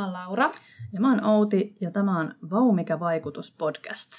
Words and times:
Oon 0.00 0.12
Laura. 0.12 0.50
Ja 0.92 1.00
mä 1.00 1.10
oon 1.10 1.24
Outi, 1.24 1.76
ja 1.80 1.90
tämä 1.90 2.18
on 2.18 2.34
Vau 2.50 2.72
mikä 2.72 3.00
vaikutus 3.00 3.56
podcast. 3.58 4.10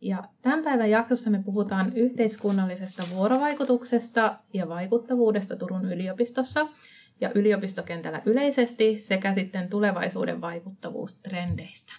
Ja 0.00 0.24
tämän 0.42 0.64
päivän 0.64 0.90
jaksossa 0.90 1.30
me 1.30 1.42
puhutaan 1.42 1.92
yhteiskunnallisesta 1.96 3.02
vuorovaikutuksesta 3.14 4.38
ja 4.54 4.68
vaikuttavuudesta 4.68 5.56
Turun 5.56 5.92
yliopistossa 5.92 6.68
ja 7.20 7.30
yliopistokentällä 7.34 8.22
yleisesti 8.26 8.98
sekä 8.98 9.34
sitten 9.34 9.68
tulevaisuuden 9.68 10.40
vaikuttavuustrendeistä. 10.40 11.92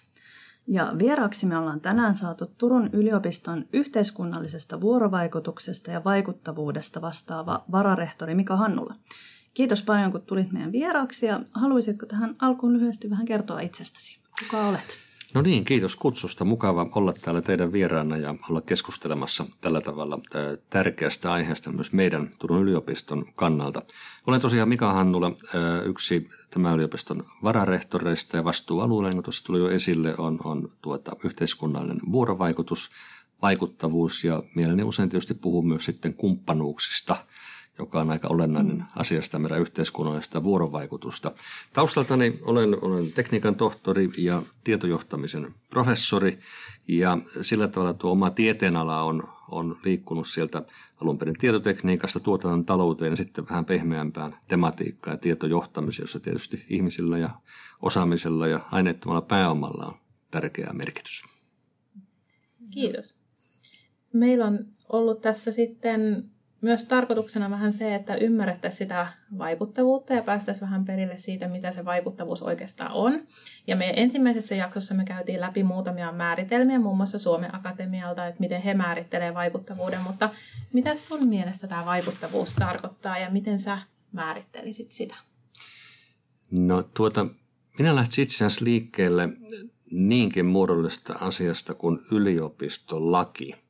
Ja 0.68 0.94
vieraaksi 1.00 1.46
me 1.46 1.58
ollaan 1.58 1.82
tänään 1.82 2.16
saatu 2.16 2.46
Turun 2.58 2.90
yliopiston 2.94 3.66
yhteiskunnallisesta 3.74 4.82
vuorovaikutuksesta 4.82 5.92
ja 5.92 6.04
vaikuttavuudesta 6.04 7.02
vastaava 7.02 7.66
vararehtori 7.72 8.36
Mika 8.36 8.56
Hannula. 8.56 8.96
Kiitos 9.58 9.82
paljon, 9.82 10.12
kun 10.12 10.22
tulit 10.22 10.52
meidän 10.52 10.72
vieraaksi 10.72 11.26
ja 11.26 11.40
haluaisitko 11.54 12.06
tähän 12.06 12.36
alkuun 12.40 12.74
lyhyesti 12.74 13.10
vähän 13.10 13.26
kertoa 13.26 13.60
itsestäsi? 13.60 14.20
Kuka 14.40 14.68
olet? 14.68 14.98
No 15.34 15.42
niin, 15.42 15.66
kiitos 15.66 15.96
kutsusta. 15.96 16.46
Mukava 16.46 16.90
olla 16.96 17.14
täällä 17.14 17.42
teidän 17.42 17.72
vieraana 17.72 18.18
ja 18.18 18.36
olla 18.50 18.62
keskustelemassa 18.62 19.46
tällä 19.62 19.82
tavalla 19.82 20.20
tärkeästä 20.70 21.34
aiheesta 21.34 21.72
myös 21.72 21.94
meidän 21.94 22.32
Turun 22.40 22.62
yliopiston 22.62 23.26
kannalta. 23.36 23.82
Olen 24.28 24.42
tosiaan 24.42 24.70
Mika 24.70 24.94
Hannula, 24.94 25.32
yksi 25.86 26.30
tämän 26.50 26.76
yliopiston 26.76 27.24
vararehtoreista 27.44 28.38
ja 28.38 28.44
vastuualueella, 28.44 29.10
niin 29.10 29.18
kuin 29.18 29.24
tuossa 29.24 29.46
tuli 29.46 29.60
jo 29.60 29.70
esille, 29.70 30.16
on, 30.18 30.40
on 30.44 30.72
tuota, 30.82 31.12
yhteiskunnallinen 31.24 32.02
vuorovaikutus, 32.12 32.92
vaikuttavuus 33.42 34.24
ja 34.24 34.44
mielelläni 34.56 34.84
usein 34.84 35.10
tietysti 35.10 35.34
puhuu 35.34 35.62
myös 35.62 35.86
sitten 35.86 36.14
kumppanuuksista– 36.14 37.16
joka 37.80 38.02
on 38.02 38.10
aika 38.12 38.28
olennainen 38.28 38.78
mm. 38.78 38.84
asia 38.96 39.22
sitä 39.22 39.40
meidän 39.40 39.62
yhteiskunnallista 39.62 40.44
vuorovaikutusta. 40.44 41.32
Taustaltani 41.74 42.40
olen, 42.42 42.84
olen 42.84 43.12
tekniikan 43.12 43.56
tohtori 43.56 44.10
ja 44.18 44.44
tietojohtamisen 44.64 45.54
professori 45.70 46.40
ja 46.88 47.18
sillä 47.42 47.68
tavalla 47.68 47.94
tuo 47.94 48.12
oma 48.12 48.30
tieteenala 48.30 49.02
on, 49.02 49.24
on 49.52 49.80
liikkunut 49.84 50.28
sieltä 50.28 50.62
alun 51.02 51.18
perin 51.18 51.36
tietotekniikasta 51.40 52.20
tuotannon 52.20 52.66
talouteen 52.66 53.12
ja 53.12 53.16
sitten 53.16 53.50
vähän 53.50 53.66
pehmeämpään 53.66 54.38
tematiikkaan 54.48 55.14
ja 55.14 55.18
tietojohtamiseen, 55.18 56.04
jossa 56.04 56.20
tietysti 56.20 56.66
ihmisillä 56.70 57.18
ja 57.18 57.30
osaamisella 57.82 58.48
ja 58.48 58.60
aineettomalla 58.72 59.22
pääomalla 59.22 59.86
on 59.86 59.96
tärkeä 60.32 60.70
merkitys. 60.74 61.24
Kiitos. 62.72 63.16
Meillä 64.14 64.46
on 64.46 64.60
ollut 64.90 65.22
tässä 65.22 65.52
sitten 65.52 66.32
myös 66.62 66.86
tarkoituksena 66.86 67.50
vähän 67.50 67.72
se, 67.72 67.96
että 67.96 68.16
ymmärrettäisiin 68.16 68.78
sitä 68.78 69.08
vaikuttavuutta 69.38 70.14
ja 70.14 70.22
päästäisiin 70.22 70.62
vähän 70.62 70.86
perille 70.86 71.18
siitä, 71.18 71.48
mitä 71.48 71.72
se 71.72 71.86
vaikuttavuus 71.86 72.42
oikeastaan 72.42 72.92
on. 72.92 73.22
Ja 73.68 73.76
meidän 73.76 73.98
ensimmäisessä 73.98 74.56
jaksossa 74.56 74.96
me 74.96 75.06
käytiin 75.06 75.42
läpi 75.42 75.64
muutamia 75.64 76.12
määritelmiä, 76.12 76.80
muun 76.80 76.98
muassa 76.98 77.20
Suomen 77.20 77.56
Akatemialta, 77.56 78.28
että 78.28 78.40
miten 78.40 78.62
he 78.62 78.74
määrittelee 78.74 79.34
vaikuttavuuden, 79.34 80.02
mutta 80.02 80.30
mitä 80.74 80.96
sun 80.96 81.28
mielestä 81.28 81.68
tämä 81.68 81.86
vaikuttavuus 81.86 82.54
tarkoittaa 82.54 83.18
ja 83.18 83.30
miten 83.30 83.60
sä 83.60 83.78
määrittelisit 84.12 84.92
sitä? 84.92 85.16
No 86.52 86.84
tuota, 86.84 87.28
minä 87.80 87.96
lähtisin 87.96 88.24
itse 88.24 88.36
asiassa 88.36 88.66
liikkeelle 88.66 89.30
niinkin 89.92 90.46
muodollista 90.46 91.14
asiasta 91.22 91.74
kuin 91.74 92.00
yliopistolaki– 92.12 93.56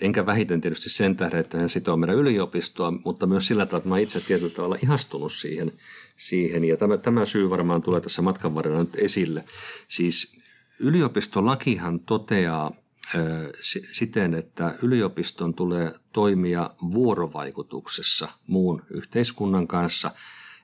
Enkä 0.00 0.26
vähiten 0.26 0.60
tietysti 0.60 0.90
sen 0.90 1.16
tähden, 1.16 1.40
että 1.40 1.58
hän 1.58 1.68
sitoo 1.68 1.96
meidän 1.96 2.16
yliopistoa, 2.16 2.90
mutta 3.04 3.26
myös 3.26 3.46
sillä 3.46 3.66
tavalla, 3.66 3.78
että 3.78 3.88
mä 3.88 3.98
itse 3.98 4.20
tietyllä 4.20 4.54
tavalla 4.54 4.78
ihastunut 4.82 5.32
siihen. 5.32 5.72
siihen. 6.16 6.64
Ja 6.64 6.76
tämä, 6.76 6.96
tämä 6.96 7.24
syy 7.24 7.50
varmaan 7.50 7.82
tulee 7.82 8.00
tässä 8.00 8.22
matkan 8.22 8.54
varrella 8.54 8.78
nyt 8.78 8.96
esille. 8.96 9.44
Siis 9.88 10.40
yliopistolakihan 10.78 12.00
toteaa 12.00 12.72
siten, 13.92 14.34
että 14.34 14.74
yliopiston 14.82 15.54
tulee 15.54 15.92
toimia 16.12 16.70
vuorovaikutuksessa 16.92 18.28
muun 18.46 18.82
yhteiskunnan 18.90 19.66
kanssa 19.66 20.10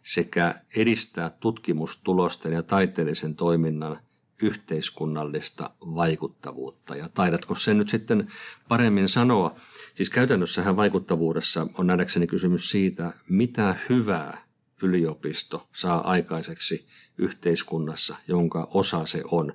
sekä 0.03 0.55
edistää 0.77 1.31
tutkimustulosten 1.31 2.53
ja 2.53 2.63
taiteellisen 2.63 3.37
toiminnan 3.37 3.99
yhteiskunnallista 4.43 5.71
vaikuttavuutta. 5.81 6.97
Ja 6.97 7.09
taidatko 7.09 7.55
sen 7.55 7.79
nyt 7.79 7.89
sitten 7.89 8.33
paremmin 8.69 9.09
sanoa? 9.09 9.57
Siis 9.95 10.11
käytännössähän 10.11 10.77
vaikuttavuudessa 10.77 11.67
on 11.79 11.87
nähdäkseni 11.87 12.27
kysymys 12.27 12.71
siitä, 12.71 13.13
mitä 13.29 13.77
hyvää 13.89 14.45
yliopisto 14.83 15.69
saa 15.73 16.11
aikaiseksi 16.11 16.89
yhteiskunnassa, 17.19 18.17
jonka 18.29 18.69
osa 18.75 19.07
se 19.07 19.23
on. 19.31 19.53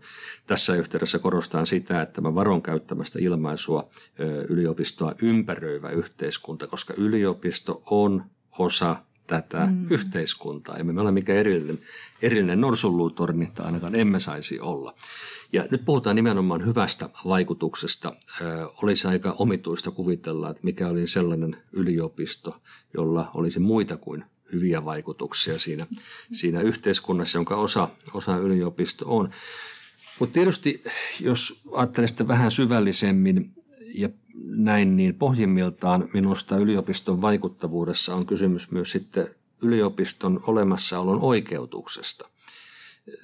Tässä 0.47 0.75
yhteydessä 0.75 1.19
korostan 1.19 1.65
sitä, 1.65 2.01
että 2.01 2.21
mä 2.21 2.35
varon 2.35 2.61
käyttämästä 2.61 3.19
ilmaisua 3.21 3.89
yliopistoa 4.49 5.15
ympäröivä 5.21 5.89
yhteiskunta, 5.89 6.67
koska 6.67 6.93
yliopisto 6.97 7.83
on 7.85 8.25
osa 8.59 8.95
tätä 9.27 9.65
mm. 9.65 9.87
yhteiskuntaa. 9.89 10.75
Emme 10.77 10.93
me 10.93 11.01
ole 11.01 11.11
mikään 11.11 11.39
erillinen, 11.39 11.79
erillinen 12.21 12.61
norsunluutorni, 12.61 13.51
tai 13.53 13.65
ainakaan 13.65 13.95
emme 13.95 14.19
saisi 14.19 14.59
olla. 14.59 14.95
Ja 15.53 15.67
nyt 15.71 15.85
puhutaan 15.85 16.15
nimenomaan 16.15 16.65
hyvästä 16.65 17.09
vaikutuksesta. 17.25 18.13
Ö, 18.41 18.69
olisi 18.83 19.07
aika 19.07 19.35
omituista 19.39 19.91
kuvitella, 19.91 20.49
että 20.49 20.63
mikä 20.63 20.87
oli 20.87 21.07
sellainen 21.07 21.57
yliopisto, 21.71 22.61
jolla 22.93 23.31
olisi 23.33 23.59
muita 23.59 23.97
kuin 23.97 24.23
hyviä 24.53 24.85
vaikutuksia 24.85 25.59
siinä, 25.59 25.87
siinä 26.31 26.61
yhteiskunnassa, 26.61 27.37
jonka 27.37 27.55
osa, 27.55 27.89
osa 28.13 28.37
yliopisto 28.37 29.05
on. 29.07 29.29
Mutta 30.19 30.33
tietysti, 30.33 30.83
jos 31.19 31.61
ajattelen 31.73 32.09
sitä 32.09 32.27
vähän 32.27 32.51
syvällisemmin 32.51 33.53
ja 33.97 34.09
näin, 34.43 34.95
niin 34.95 35.15
pohjimmiltaan 35.15 36.09
minusta 36.13 36.57
yliopiston 36.57 37.21
vaikuttavuudessa 37.21 38.15
on 38.15 38.25
kysymys 38.25 38.71
myös 38.71 38.91
sitten 38.91 39.27
yliopiston 39.61 40.43
olemassaolon 40.47 41.21
oikeutuksesta. 41.21 42.29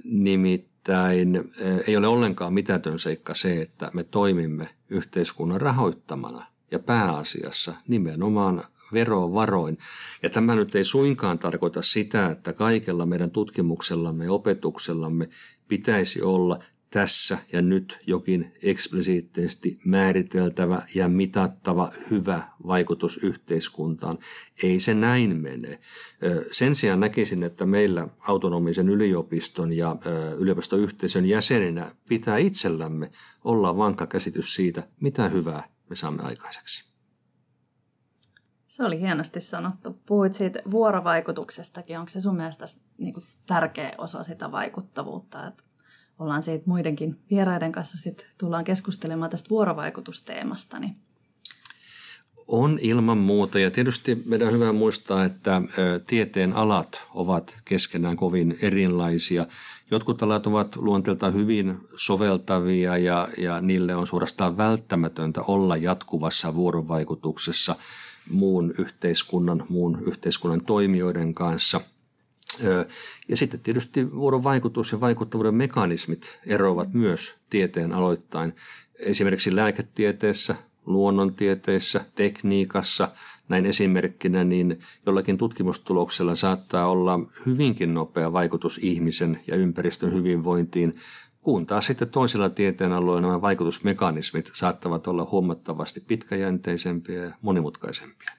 Nimittäin 0.03 1.35
eh, 1.35 1.83
ei 1.87 1.97
ole 1.97 2.07
ollenkaan 2.07 2.53
mitätön 2.53 2.99
seikka 2.99 3.33
se, 3.33 3.61
että 3.61 3.91
me 3.93 4.03
toimimme 4.03 4.69
yhteiskunnan 4.89 5.61
rahoittamana 5.61 6.45
ja 6.71 6.79
pääasiassa 6.79 7.73
nimenomaan 7.87 8.63
verovaroin. 8.93 9.77
Ja 10.23 10.29
tämä 10.29 10.55
nyt 10.55 10.75
ei 10.75 10.83
suinkaan 10.83 11.39
tarkoita 11.39 11.81
sitä, 11.81 12.29
että 12.29 12.53
kaikella 12.53 13.05
meidän 13.05 13.31
tutkimuksellamme 13.31 14.25
ja 14.25 14.31
opetuksellamme 14.31 15.29
pitäisi 15.67 16.21
olla 16.21 16.63
tässä 16.91 17.37
ja 17.53 17.61
nyt 17.61 17.99
jokin 18.07 18.53
eksplisiittisesti 18.61 19.79
määriteltävä 19.85 20.87
ja 20.95 21.07
mitattava 21.07 21.91
hyvä 22.11 22.47
vaikutus 22.67 23.17
yhteiskuntaan. 23.17 24.17
Ei 24.63 24.79
se 24.79 24.93
näin 24.93 25.37
mene. 25.37 25.79
Sen 26.51 26.75
sijaan 26.75 26.99
näkisin, 26.99 27.43
että 27.43 27.65
meillä 27.65 28.07
autonomisen 28.19 28.89
yliopiston 28.89 29.73
ja 29.73 29.95
yliopistoyhteisön 30.37 31.25
jäseninä 31.25 31.95
pitää 32.09 32.37
itsellämme 32.37 33.11
olla 33.43 33.77
vankka 33.77 34.07
käsitys 34.07 34.55
siitä, 34.55 34.87
mitä 34.99 35.29
hyvää 35.29 35.69
me 35.89 35.95
saamme 35.95 36.23
aikaiseksi. 36.23 36.91
Se 38.67 38.83
oli 38.83 38.99
hienosti 38.99 39.39
sanottu. 39.39 40.01
Puhuit 40.05 40.33
siitä 40.33 40.61
vuorovaikutuksestakin. 40.71 41.99
Onko 41.99 42.09
se 42.09 42.21
sun 42.21 42.35
mielestä 42.35 42.65
niin 42.97 43.13
tärkeä 43.45 43.91
osa 43.97 44.23
sitä 44.23 44.51
vaikuttavuutta? 44.51 45.47
Että 45.47 45.63
ollaan 46.21 46.43
siitä 46.43 46.63
muidenkin 46.65 47.19
vieraiden 47.29 47.71
kanssa 47.71 47.97
sit 47.97 48.25
tullaan 48.37 48.63
keskustelemaan 48.63 49.31
tästä 49.31 49.49
vuorovaikutusteemasta. 49.49 50.79
Niin. 50.79 50.95
On 52.47 52.79
ilman 52.81 53.17
muuta 53.17 53.59
ja 53.59 53.71
tietysti 53.71 54.23
meidän 54.25 54.47
on 54.47 54.53
hyvä 54.53 54.73
muistaa, 54.73 55.25
että 55.25 55.61
tieteen 56.07 56.53
alat 56.53 57.07
ovat 57.13 57.57
keskenään 57.65 58.17
kovin 58.17 58.57
erilaisia. 58.61 59.45
Jotkut 59.91 60.23
alat 60.23 60.47
ovat 60.47 60.75
luonteeltaan 60.75 61.33
hyvin 61.33 61.77
soveltavia 61.95 62.97
ja, 62.97 63.27
ja 63.37 63.61
niille 63.61 63.95
on 63.95 64.07
suorastaan 64.07 64.57
välttämätöntä 64.57 65.41
olla 65.41 65.77
jatkuvassa 65.77 66.55
vuorovaikutuksessa 66.55 67.75
muun 68.31 68.73
yhteiskunnan, 68.77 69.65
muun 69.69 70.03
yhteiskunnan 70.05 70.63
toimijoiden 70.63 71.33
kanssa– 71.33 71.81
ja 73.27 73.37
sitten 73.37 73.59
tietysti 73.59 74.11
vuorovaikutus 74.11 74.91
ja 74.91 74.99
vaikuttavuuden 74.99 75.55
mekanismit 75.55 76.39
eroavat 76.45 76.93
myös 76.93 77.35
tieteen 77.49 77.93
aloittain. 77.93 78.53
Esimerkiksi 78.99 79.55
lääketieteessä, 79.55 80.55
luonnontieteissä, 80.85 82.05
tekniikassa, 82.15 83.11
näin 83.49 83.65
esimerkkinä, 83.65 84.43
niin 84.43 84.79
jollakin 85.05 85.37
tutkimustuloksella 85.37 86.35
saattaa 86.35 86.87
olla 86.87 87.19
hyvinkin 87.45 87.93
nopea 87.93 88.33
vaikutus 88.33 88.77
ihmisen 88.77 89.39
ja 89.47 89.55
ympäristön 89.55 90.13
hyvinvointiin, 90.13 90.95
kun 91.41 91.65
taas 91.65 91.85
sitten 91.85 92.09
toisilla 92.09 92.49
tieteenaloilla 92.49 93.21
nämä 93.21 93.41
vaikutusmekanismit 93.41 94.51
saattavat 94.53 95.07
olla 95.07 95.27
huomattavasti 95.31 96.03
pitkäjänteisempiä 96.07 97.23
ja 97.23 97.31
monimutkaisempia. 97.41 98.29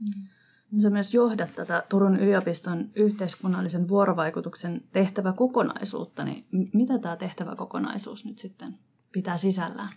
Mm. 0.00 0.33
Sä 0.78 0.90
myös 0.90 1.14
johdat 1.14 1.54
tätä 1.54 1.82
Turun 1.88 2.16
yliopiston 2.16 2.90
yhteiskunnallisen 2.94 3.88
vuorovaikutuksen 3.88 4.82
tehtäväkokonaisuutta, 4.92 6.24
niin 6.24 6.46
mitä 6.72 6.98
tämä 6.98 7.16
tehtäväkokonaisuus 7.16 8.24
nyt 8.24 8.38
sitten 8.38 8.74
pitää 9.12 9.36
sisällään? 9.36 9.88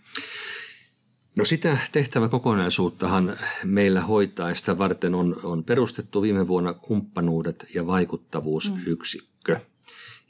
No 1.36 1.44
sitä 1.44 1.78
tehtäväkokonaisuuttahan 1.92 3.36
meillä 3.64 4.00
hoitaa, 4.00 4.54
sitä 4.54 4.78
varten 4.78 5.14
on, 5.14 5.36
on 5.42 5.64
perustettu 5.64 6.22
viime 6.22 6.48
vuonna 6.48 6.72
kumppanuudet 6.72 7.66
ja 7.74 7.86
vaikuttavuusyksikkö. 7.86 9.54
Mm. 9.54 9.60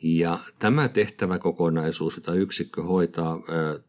Ja 0.02 0.38
tämä 0.58 0.88
tehtäväkokonaisuus, 0.88 2.16
jota 2.16 2.34
yksikkö 2.34 2.82
hoitaa, 2.82 3.40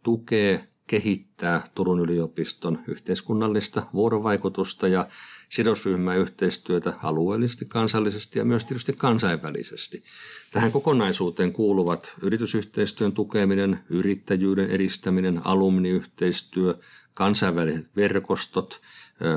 tukee, 0.04 0.69
kehittää 0.90 1.68
Turun 1.76 2.00
yliopiston 2.00 2.80
yhteiskunnallista 2.88 3.86
vuorovaikutusta 3.94 4.88
ja 4.88 5.08
sidosryhmäyhteistyötä 5.50 6.94
alueellisesti, 7.04 7.66
kansallisesti 7.66 8.40
ja 8.40 8.46
myös 8.46 8.66
tietysti 8.66 8.94
kansainvälisesti. 8.94 10.04
Tähän 10.52 10.72
kokonaisuuteen 10.72 11.54
kuuluvat 11.54 12.14
yritysyhteistyön 12.22 13.12
tukeminen, 13.12 13.80
yrittäjyyden 13.90 14.70
edistäminen, 14.70 15.46
alumniyhteistyö, 15.46 16.76
kansainväliset 17.14 17.96
verkostot, 17.96 18.82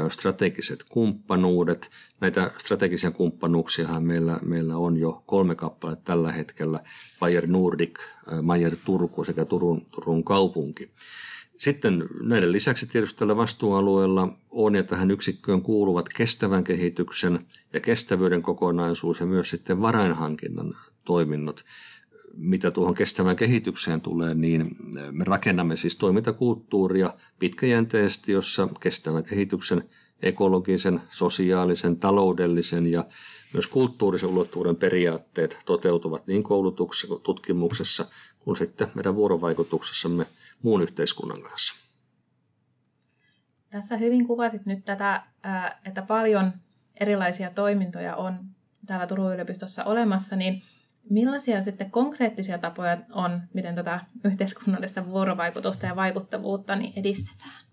strategiset 0.09 0.85
kumppanuudet. 0.89 1.91
Näitä 2.21 2.51
strategisia 2.59 3.11
kumppanuuksiahan 3.11 4.05
meillä, 4.05 4.39
meillä 4.43 4.77
on 4.77 4.97
jo 4.97 5.23
kolme 5.27 5.55
kappaletta 5.55 6.05
tällä 6.05 6.33
hetkellä. 6.33 6.81
Bayer 7.21 7.47
Nordic, 7.47 7.99
Bayer 8.47 8.77
Turku 8.85 9.25
sekä 9.25 9.45
Turun, 9.45 9.87
Turun 9.91 10.25
kaupunki. 10.25 10.91
Sitten 11.63 12.09
näiden 12.21 12.53
lisäksi 12.53 12.87
tietysti 12.87 13.19
tällä 13.19 13.37
vastuualueella 13.37 14.29
on 14.51 14.75
ja 14.75 14.83
tähän 14.83 15.11
yksikköön 15.11 15.63
kuuluvat 15.63 16.09
kestävän 16.09 16.65
kehityksen 16.65 17.47
ja 17.73 17.81
kestävyyden 17.81 18.43
kokonaisuus 18.43 19.21
ja 19.21 19.27
myös 19.27 19.51
sitten 19.51 19.81
varainhankinnan 19.81 20.75
toiminnot. 21.05 21.65
Mitä 22.37 22.71
tuohon 22.71 22.95
kestävään 22.95 23.37
kehitykseen 23.37 24.01
tulee, 24.01 24.35
niin 24.35 24.77
me 25.11 25.25
rakennamme 25.25 25.77
siis 25.77 25.97
toimintakulttuuria 25.97 27.15
pitkäjänteisesti, 27.39 28.33
jossa 28.33 28.69
kestävän 28.81 29.25
kehityksen 29.25 29.83
ekologisen, 30.23 31.01
sosiaalisen, 31.11 31.97
taloudellisen 31.97 32.87
ja 32.87 33.05
myös 33.53 33.67
kulttuurisen 33.67 34.29
ulottuvuuden 34.29 34.77
periaatteet 34.77 35.59
toteutuvat 35.65 36.27
niin 36.27 36.43
koulutuksessa, 36.43 37.19
tutkimuksessa 37.23 38.07
kuin 38.41 38.57
sitten 38.57 38.89
meidän 38.95 39.15
vuorovaikutuksessamme 39.15 40.27
muun 40.63 40.83
yhteiskunnan 40.83 41.43
kanssa. 41.43 41.83
Tässä 43.71 43.97
hyvin 43.97 44.27
kuvasit 44.27 44.67
nyt 44.67 44.85
tätä, 44.85 45.23
että 45.85 46.03
paljon 46.03 46.53
erilaisia 47.01 47.51
toimintoja 47.51 48.17
on 48.17 48.39
täällä 48.87 49.07
Turun 49.07 49.35
yliopistossa 49.35 49.85
olemassa, 49.85 50.37
niin 50.37 50.63
millaisia 51.11 51.63
sitten 51.63 51.91
konkreettisia 51.91 52.59
tapoja 52.59 52.99
on, 53.13 53.41
miten 53.55 53.75
tätä 53.75 54.01
yhteiskunnallista 54.25 55.07
vuorovaikutusta 55.07 55.87
ja 55.87 55.97
vaikuttavuutta 55.97 56.77
niin 56.77 56.93
edistetään? 56.97 57.65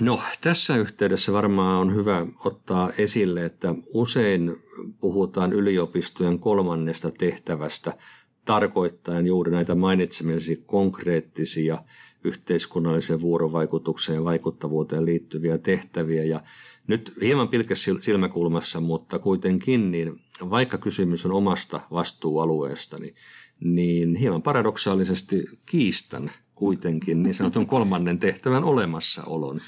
No 0.00 0.20
tässä 0.40 0.76
yhteydessä 0.76 1.32
varmaan 1.32 1.80
on 1.80 1.94
hyvä 1.94 2.26
ottaa 2.44 2.90
esille, 2.98 3.44
että 3.44 3.74
usein 3.94 4.62
puhutaan 5.00 5.52
yliopistojen 5.52 6.38
kolmannesta 6.38 7.10
tehtävästä– 7.10 7.94
tarkoittaen 8.50 9.26
juuri 9.26 9.52
näitä 9.52 9.74
mainitsemiesi 9.74 10.62
konkreettisia 10.66 11.78
yhteiskunnalliseen 12.24 13.20
vuorovaikutukseen 13.20 14.16
ja 14.16 14.24
vaikuttavuuteen 14.24 15.04
liittyviä 15.04 15.58
tehtäviä. 15.58 16.24
Ja 16.24 16.40
nyt 16.86 17.14
hieman 17.22 17.48
pilkes 17.48 17.90
silmäkulmassa, 18.00 18.80
mutta 18.80 19.18
kuitenkin, 19.18 19.90
niin 19.90 20.20
vaikka 20.50 20.78
kysymys 20.78 21.26
on 21.26 21.32
omasta 21.32 21.80
vastuualueestani, 21.92 23.14
niin, 23.60 24.14
hieman 24.14 24.42
paradoksaalisesti 24.42 25.44
kiistän 25.66 26.30
kuitenkin 26.54 27.22
niin 27.22 27.34
sanotun 27.34 27.66
kolmannen 27.66 28.18
tehtävän 28.18 28.64
olemassaolon 28.64 29.60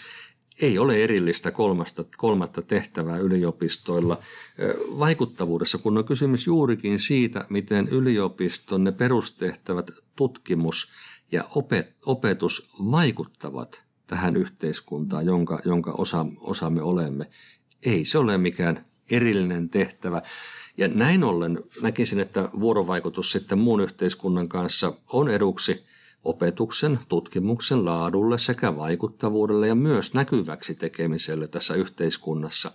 ei 0.63 0.79
ole 0.79 1.05
erillistä 1.05 1.51
kolmasta, 1.51 2.05
kolmatta 2.17 2.63
tehtävää 2.63 3.19
yliopistoilla 3.19 4.19
vaikuttavuudessa, 4.99 5.79
kun 5.79 5.99
on 5.99 6.05
kysymys 6.05 6.47
juurikin 6.47 6.99
siitä, 6.99 7.47
miten 7.49 7.89
yliopiston 7.89 8.85
ne 8.85 8.93
perustehtävät 8.93 9.91
tutkimus 10.17 10.93
ja 11.33 11.45
opet, 11.55 11.97
opetus 12.07 12.71
vaikuttavat 12.91 13.83
tähän 14.07 14.37
yhteiskuntaan, 14.37 15.27
jonka, 15.27 15.61
jonka 15.65 15.93
osa, 15.93 16.27
osa 16.41 16.71
me 16.71 16.83
olemme. 16.83 17.27
Ei 17.83 18.05
se 18.05 18.19
ole 18.19 18.39
mikään 18.39 18.85
erillinen 19.11 19.69
tehtävä. 19.69 20.23
Ja 20.77 20.89
näin 20.89 21.25
ollen 21.25 21.59
näkisin, 21.83 22.21
että 22.21 22.49
vuorovaikutus 22.61 23.33
sitten 23.33 23.59
muun 23.59 23.81
yhteiskunnan 23.81 24.49
kanssa 24.49 24.93
on 25.09 25.29
eduksi– 25.29 25.83
opetuksen, 26.25 26.99
tutkimuksen 27.09 27.85
laadulle 27.85 28.39
sekä 28.39 28.77
vaikuttavuudelle 28.77 29.69
ja 29.69 29.75
myös 29.75 30.15
näkyväksi 30.15 30.75
tekemiselle 30.75 31.49
tässä 31.49 31.75
yhteiskunnassa. 31.75 32.73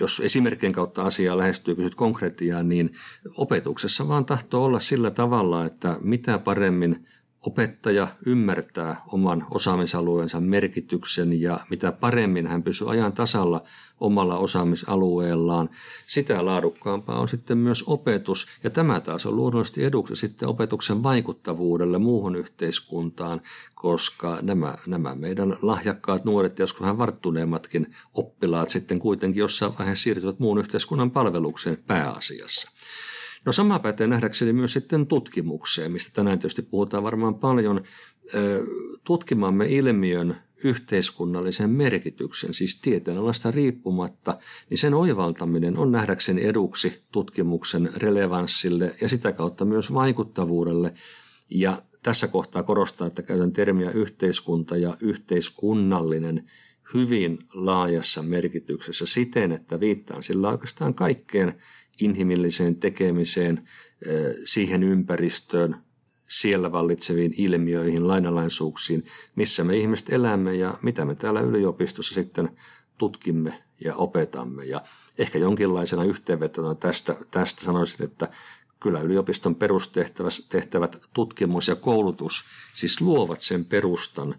Jos 0.00 0.20
esimerkkien 0.20 0.72
kautta 0.72 1.02
asiaa 1.02 1.38
lähestyy 1.38 1.74
kysyt 1.74 1.94
konkretiaan, 1.94 2.68
niin 2.68 2.92
opetuksessa 3.34 4.08
vaan 4.08 4.24
tahtoo 4.24 4.64
olla 4.64 4.80
sillä 4.80 5.10
tavalla, 5.10 5.64
että 5.64 5.98
mitä 6.00 6.38
paremmin 6.38 7.06
opettaja 7.42 8.08
ymmärtää 8.26 9.02
oman 9.06 9.46
osaamisalueensa 9.50 10.40
merkityksen 10.40 11.40
ja 11.40 11.60
mitä 11.70 11.92
paremmin 11.92 12.46
hän 12.46 12.62
pysyy 12.62 12.90
ajan 12.90 13.12
tasalla 13.12 13.62
omalla 14.00 14.38
osaamisalueellaan, 14.38 15.68
sitä 16.06 16.46
laadukkaampaa 16.46 17.20
on 17.20 17.28
sitten 17.28 17.58
myös 17.58 17.84
opetus. 17.86 18.46
Ja 18.64 18.70
tämä 18.70 19.00
taas 19.00 19.26
on 19.26 19.36
luonnollisesti 19.36 19.84
eduksi 19.84 20.16
sitten 20.16 20.48
opetuksen 20.48 21.02
vaikuttavuudelle 21.02 21.98
muuhun 21.98 22.36
yhteiskuntaan, 22.36 23.40
koska 23.74 24.38
nämä, 24.42 24.78
nämä 24.86 25.14
meidän 25.14 25.56
lahjakkaat 25.62 26.24
nuoret 26.24 26.58
ja 26.58 26.62
joskus 26.62 26.80
vähän 26.80 26.98
varttuneemmatkin 26.98 27.94
oppilaat 28.14 28.70
sitten 28.70 28.98
kuitenkin 28.98 29.40
jossain 29.40 29.72
vaiheessa 29.78 30.02
siirtyvät 30.02 30.38
muun 30.38 30.58
yhteiskunnan 30.58 31.10
palvelukseen 31.10 31.78
pääasiassa. 31.86 32.75
No 33.46 33.52
sama 33.52 33.78
pätee 33.78 34.06
nähdäkseni 34.06 34.52
myös 34.52 34.72
sitten 34.72 35.06
tutkimukseen, 35.06 35.92
mistä 35.92 36.10
tänään 36.14 36.38
tietysti 36.38 36.62
puhutaan 36.62 37.02
varmaan 37.02 37.34
paljon. 37.34 37.84
Tutkimamme 39.04 39.66
ilmiön 39.66 40.36
yhteiskunnallisen 40.64 41.70
merkityksen, 41.70 42.54
siis 42.54 42.80
tieteenalasta 42.80 43.50
riippumatta, 43.50 44.38
niin 44.70 44.78
sen 44.78 44.94
oivaltaminen 44.94 45.78
on 45.78 45.92
nähdäkseni 45.92 46.44
eduksi 46.44 47.02
tutkimuksen 47.12 47.90
relevanssille 47.96 48.96
ja 49.00 49.08
sitä 49.08 49.32
kautta 49.32 49.64
myös 49.64 49.94
vaikuttavuudelle. 49.94 50.94
Ja 51.50 51.82
tässä 52.02 52.28
kohtaa 52.28 52.62
korostaa, 52.62 53.06
että 53.06 53.22
käytän 53.22 53.52
termiä 53.52 53.90
yhteiskunta 53.90 54.76
ja 54.76 54.96
yhteiskunnallinen 55.00 56.50
hyvin 56.94 57.38
laajassa 57.54 58.22
merkityksessä 58.22 59.06
siten, 59.06 59.52
että 59.52 59.80
viittaan 59.80 60.22
sillä 60.22 60.50
oikeastaan 60.50 60.94
kaikkeen 60.94 61.60
inhimilliseen 62.00 62.76
tekemiseen, 62.76 63.68
siihen 64.44 64.82
ympäristöön, 64.82 65.76
siellä 66.28 66.72
vallitseviin 66.72 67.34
ilmiöihin, 67.36 68.08
lainalaisuuksiin, 68.08 69.04
missä 69.36 69.64
me 69.64 69.76
ihmiset 69.76 70.12
elämme 70.12 70.54
ja 70.54 70.78
mitä 70.82 71.04
me 71.04 71.14
täällä 71.14 71.40
yliopistossa 71.40 72.14
sitten 72.14 72.48
tutkimme 72.98 73.62
ja 73.84 73.96
opetamme. 73.96 74.64
Ja 74.64 74.84
ehkä 75.18 75.38
jonkinlaisena 75.38 76.04
yhteenvetona 76.04 76.74
tästä, 76.74 77.16
tästä 77.30 77.64
sanoisin, 77.64 78.04
että 78.04 78.28
kyllä 78.80 79.00
yliopiston 79.00 79.54
perustehtävät 79.54 81.00
tutkimus 81.14 81.68
ja 81.68 81.76
koulutus 81.76 82.44
siis 82.74 83.00
luovat 83.00 83.40
sen 83.40 83.64
perustan 83.64 84.34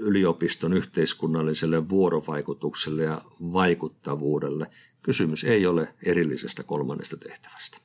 yliopiston 0.00 0.72
yhteiskunnalliselle 0.72 1.88
vuorovaikutukselle 1.88 3.02
ja 3.02 3.22
vaikuttavuudelle. 3.40 4.66
Kysymys 5.02 5.44
ei 5.44 5.66
ole 5.66 5.94
erillisestä 6.02 6.62
kolmannesta 6.62 7.16
tehtävästä. 7.16 7.78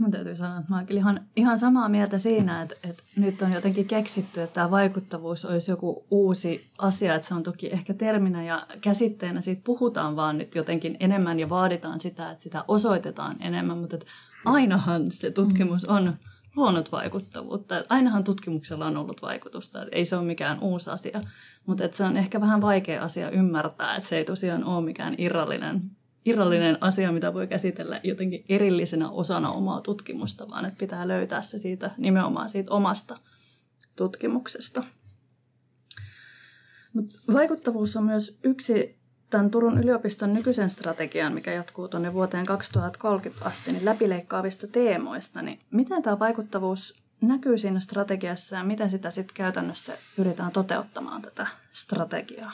Mun 0.00 0.10
täytyy 0.10 0.36
sanoa, 0.36 0.58
että 0.58 0.70
mä 0.70 0.76
olen 0.76 0.90
ihan, 0.90 1.26
ihan 1.36 1.58
samaa 1.58 1.88
mieltä 1.88 2.18
siinä, 2.18 2.62
että, 2.62 2.74
että 2.82 3.02
nyt 3.16 3.42
on 3.42 3.52
jotenkin 3.52 3.86
keksitty, 3.86 4.42
että 4.42 4.54
tämä 4.54 4.70
vaikuttavuus 4.70 5.44
olisi 5.44 5.70
joku 5.70 6.06
uusi 6.10 6.66
asia, 6.78 7.14
että 7.14 7.28
se 7.28 7.34
on 7.34 7.42
toki 7.42 7.66
ehkä 7.72 7.94
terminä 7.94 8.44
ja 8.44 8.66
käsitteenä 8.80 9.40
siitä 9.40 9.62
puhutaan 9.64 10.16
vaan 10.16 10.38
nyt 10.38 10.54
jotenkin 10.54 10.96
enemmän 11.00 11.40
ja 11.40 11.48
vaaditaan 11.48 12.00
sitä, 12.00 12.30
että 12.30 12.42
sitä 12.42 12.64
osoitetaan 12.68 13.36
enemmän, 13.42 13.78
mutta 13.78 13.96
että 13.96 14.06
ainahan 14.44 15.12
se 15.12 15.30
tutkimus 15.30 15.84
on 15.84 16.16
luonut 16.56 16.92
vaikuttavuutta. 16.92 17.78
Että 17.78 17.94
ainahan 17.94 18.24
tutkimuksella 18.24 18.86
on 18.86 18.96
ollut 18.96 19.22
vaikutusta, 19.22 19.82
että 19.82 19.96
ei 19.96 20.04
se 20.04 20.16
ole 20.16 20.24
mikään 20.24 20.60
uusi 20.60 20.90
asia, 20.90 21.20
mutta 21.66 21.84
että 21.84 21.96
se 21.96 22.04
on 22.04 22.16
ehkä 22.16 22.40
vähän 22.40 22.60
vaikea 22.60 23.02
asia 23.02 23.30
ymmärtää, 23.30 23.96
että 23.96 24.08
se 24.08 24.16
ei 24.16 24.24
tosiaan 24.24 24.64
ole 24.64 24.84
mikään 24.84 25.14
irrallinen 25.18 25.90
irrallinen 26.30 26.78
asia, 26.80 27.12
mitä 27.12 27.34
voi 27.34 27.46
käsitellä 27.46 28.00
jotenkin 28.04 28.44
erillisenä 28.48 29.10
osana 29.10 29.50
omaa 29.50 29.80
tutkimusta, 29.80 30.50
vaan 30.50 30.64
että 30.64 30.78
pitää 30.78 31.08
löytää 31.08 31.42
se 31.42 31.58
siitä 31.58 31.90
nimenomaan 31.96 32.48
siitä 32.48 32.70
omasta 32.70 33.18
tutkimuksesta. 33.96 34.84
Mut 36.92 37.06
vaikuttavuus 37.32 37.96
on 37.96 38.04
myös 38.04 38.40
yksi 38.44 39.00
tämän 39.30 39.50
Turun 39.50 39.78
yliopiston 39.78 40.32
nykyisen 40.32 40.70
strategian, 40.70 41.32
mikä 41.32 41.52
jatkuu 41.52 41.88
tuonne 41.88 42.12
vuoteen 42.12 42.46
2030 42.46 43.44
asti, 43.44 43.72
niin 43.72 43.84
läpileikkaavista 43.84 44.66
teemoista, 44.66 45.42
niin 45.42 45.58
miten 45.70 46.02
tämä 46.02 46.18
vaikuttavuus 46.18 47.02
näkyy 47.20 47.58
siinä 47.58 47.80
strategiassa 47.80 48.56
ja 48.56 48.64
miten 48.64 48.90
sitä 48.90 49.10
sitten 49.10 49.34
käytännössä 49.34 49.98
pyritään 50.16 50.52
toteuttamaan 50.52 51.22
tätä 51.22 51.46
strategiaa? 51.72 52.52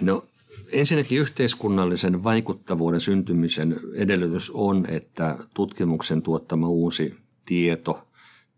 No 0.00 0.26
ensinnäkin 0.72 1.18
yhteiskunnallisen 1.18 2.24
vaikuttavuuden 2.24 3.00
syntymisen 3.00 3.80
edellytys 3.94 4.50
on, 4.54 4.86
että 4.86 5.38
tutkimuksen 5.54 6.22
tuottama 6.22 6.68
uusi 6.68 7.14
tieto, 7.46 7.98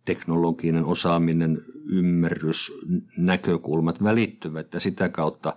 teknologinen 0.05 0.85
osaaminen, 0.85 1.65
ymmärrys, 1.87 2.73
näkökulmat 3.17 4.03
välittyvät 4.03 4.75
ja 4.75 4.81
sitä 4.81 5.09
kautta 5.09 5.57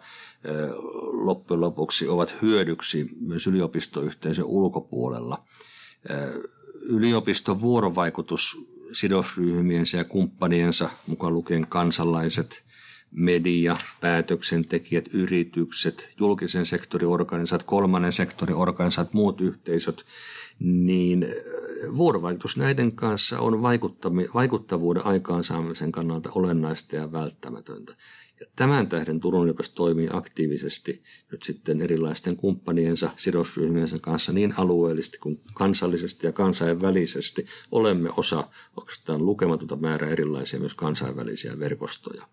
loppujen 1.12 1.62
lopuksi 1.62 2.08
ovat 2.08 2.36
hyödyksi 2.42 3.10
myös 3.20 3.48
yliopistoyhteisön 3.48 4.46
ulkopuolella. 4.46 5.44
Yliopiston 6.82 7.62
vuorovaikutus 7.62 8.58
sidosryhmiensä 8.92 9.98
ja 9.98 10.04
kumppaniensa, 10.04 10.90
mukaan 11.08 11.34
lukien 11.34 11.68
kansalaiset, 11.68 12.65
media, 13.16 13.78
päätöksentekijät, 14.02 15.08
yritykset, 15.14 16.10
julkisen 16.20 16.66
sektorin 16.66 17.10
organisaat, 17.10 17.64
kolmannen 17.64 18.14
sektorin 18.14 18.56
organisaat, 18.56 19.14
muut 19.14 19.42
yhteisöt, 19.42 20.06
niin 20.60 21.28
vuorovaikutus 21.98 22.58
näiden 22.58 22.92
kanssa 22.92 23.40
on 23.40 23.62
vaikuttavuuden 24.34 25.06
aikaansaamisen 25.06 25.92
kannalta 25.92 26.30
olennaista 26.36 26.96
ja 26.96 27.12
välttämätöntä. 27.12 27.96
Ja 28.40 28.46
tämän 28.56 28.90
tähden 28.90 29.20
Turun 29.20 29.44
yliopisto 29.44 29.76
toimii 29.76 30.10
aktiivisesti 30.14 31.04
nyt 31.32 31.44
sitten 31.44 31.82
erilaisten 31.82 32.36
kumppaniensa, 32.36 33.10
sidosryhmiensä 33.18 34.00
kanssa 34.00 34.34
niin 34.34 34.54
alueellisesti 34.58 35.18
kuin 35.18 35.42
kansallisesti 35.54 36.28
ja 36.28 36.32
kansainvälisesti. 36.32 37.46
Olemme 37.72 38.10
osa 38.18 38.48
oikeastaan 38.78 39.26
lukematonta 39.26 39.76
määrää 39.76 40.10
erilaisia 40.10 40.60
myös 40.60 40.76
kansainvälisiä 40.76 41.60
verkostoja. 41.60 42.28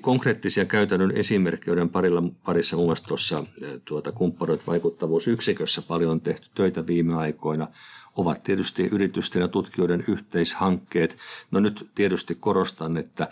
Konkreettisia 0.00 0.64
käytännön 0.64 1.10
esimerkkejä, 1.10 1.72
joiden 1.72 1.88
parilla, 1.88 2.22
parissa 2.44 2.76
muun 2.76 2.88
muassa 2.88 3.08
tuossa 3.08 3.44
tuota, 3.84 4.12
kumppanuudet 4.12 4.66
vaikuttavuusyksikössä 4.66 5.82
paljon 5.82 6.10
on 6.10 6.20
tehty 6.20 6.48
töitä 6.54 6.86
viime 6.86 7.14
aikoina, 7.14 7.68
ovat 8.16 8.42
tietysti 8.42 8.86
yritysten 8.92 9.40
ja 9.40 9.48
tutkijoiden 9.48 10.04
yhteishankkeet. 10.08 11.16
No 11.50 11.60
nyt 11.60 11.90
tietysti 11.94 12.34
korostan, 12.34 12.96
että 12.96 13.28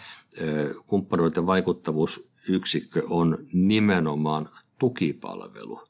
kumppanuuden 0.86 1.46
vaikuttavuusyksikkö 1.46 3.02
on 3.10 3.46
nimenomaan 3.52 4.48
tukipalvelu. 4.78 5.80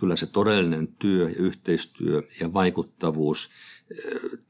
Kyllä 0.00 0.16
se 0.16 0.26
todellinen 0.26 0.88
työ 0.98 1.28
ja 1.28 1.36
yhteistyö 1.36 2.22
ja 2.40 2.52
vaikuttavuus 2.52 3.50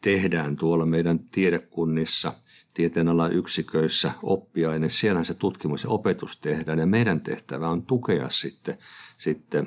tehdään 0.01 0.57
tuolla 0.57 0.87
meidän 0.87 1.19
tiedekunnissa, 1.19 2.33
tieteenalan 2.75 3.33
yksiköissä, 3.33 4.12
oppiaine. 4.23 4.88
Siellä 4.88 5.25
se 5.25 5.35
tutkimus 5.35 5.85
ja 5.85 5.91
opetus 5.91 6.41
tehdään 6.41 6.79
ja 6.79 6.87
meidän 6.87 7.21
tehtävä 7.21 7.69
on 7.69 7.83
tukea 7.83 8.29
sitten 8.29 8.79
sitten 9.23 9.67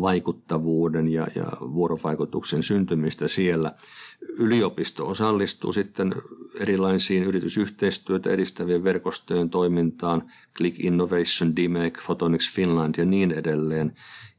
vaikuttavuuden 0.00 1.08
ja, 1.08 1.26
ja 1.34 1.46
vuorovaikutuksen 1.60 2.62
syntymistä 2.62 3.28
siellä. 3.28 3.74
Yliopisto 4.20 5.08
osallistuu 5.08 5.72
sitten 5.72 6.14
erilaisiin 6.54 7.24
yritysyhteistyötä 7.24 8.30
edistävien 8.30 8.84
verkostojen 8.84 9.50
toimintaan, 9.50 10.30
Click 10.56 10.80
Innovation, 10.80 11.56
DIMEC, 11.56 11.98
Photonics 12.04 12.54
Finland 12.54 12.94
ja 12.98 13.04
niin 13.04 13.32
edelleen. 13.32 13.92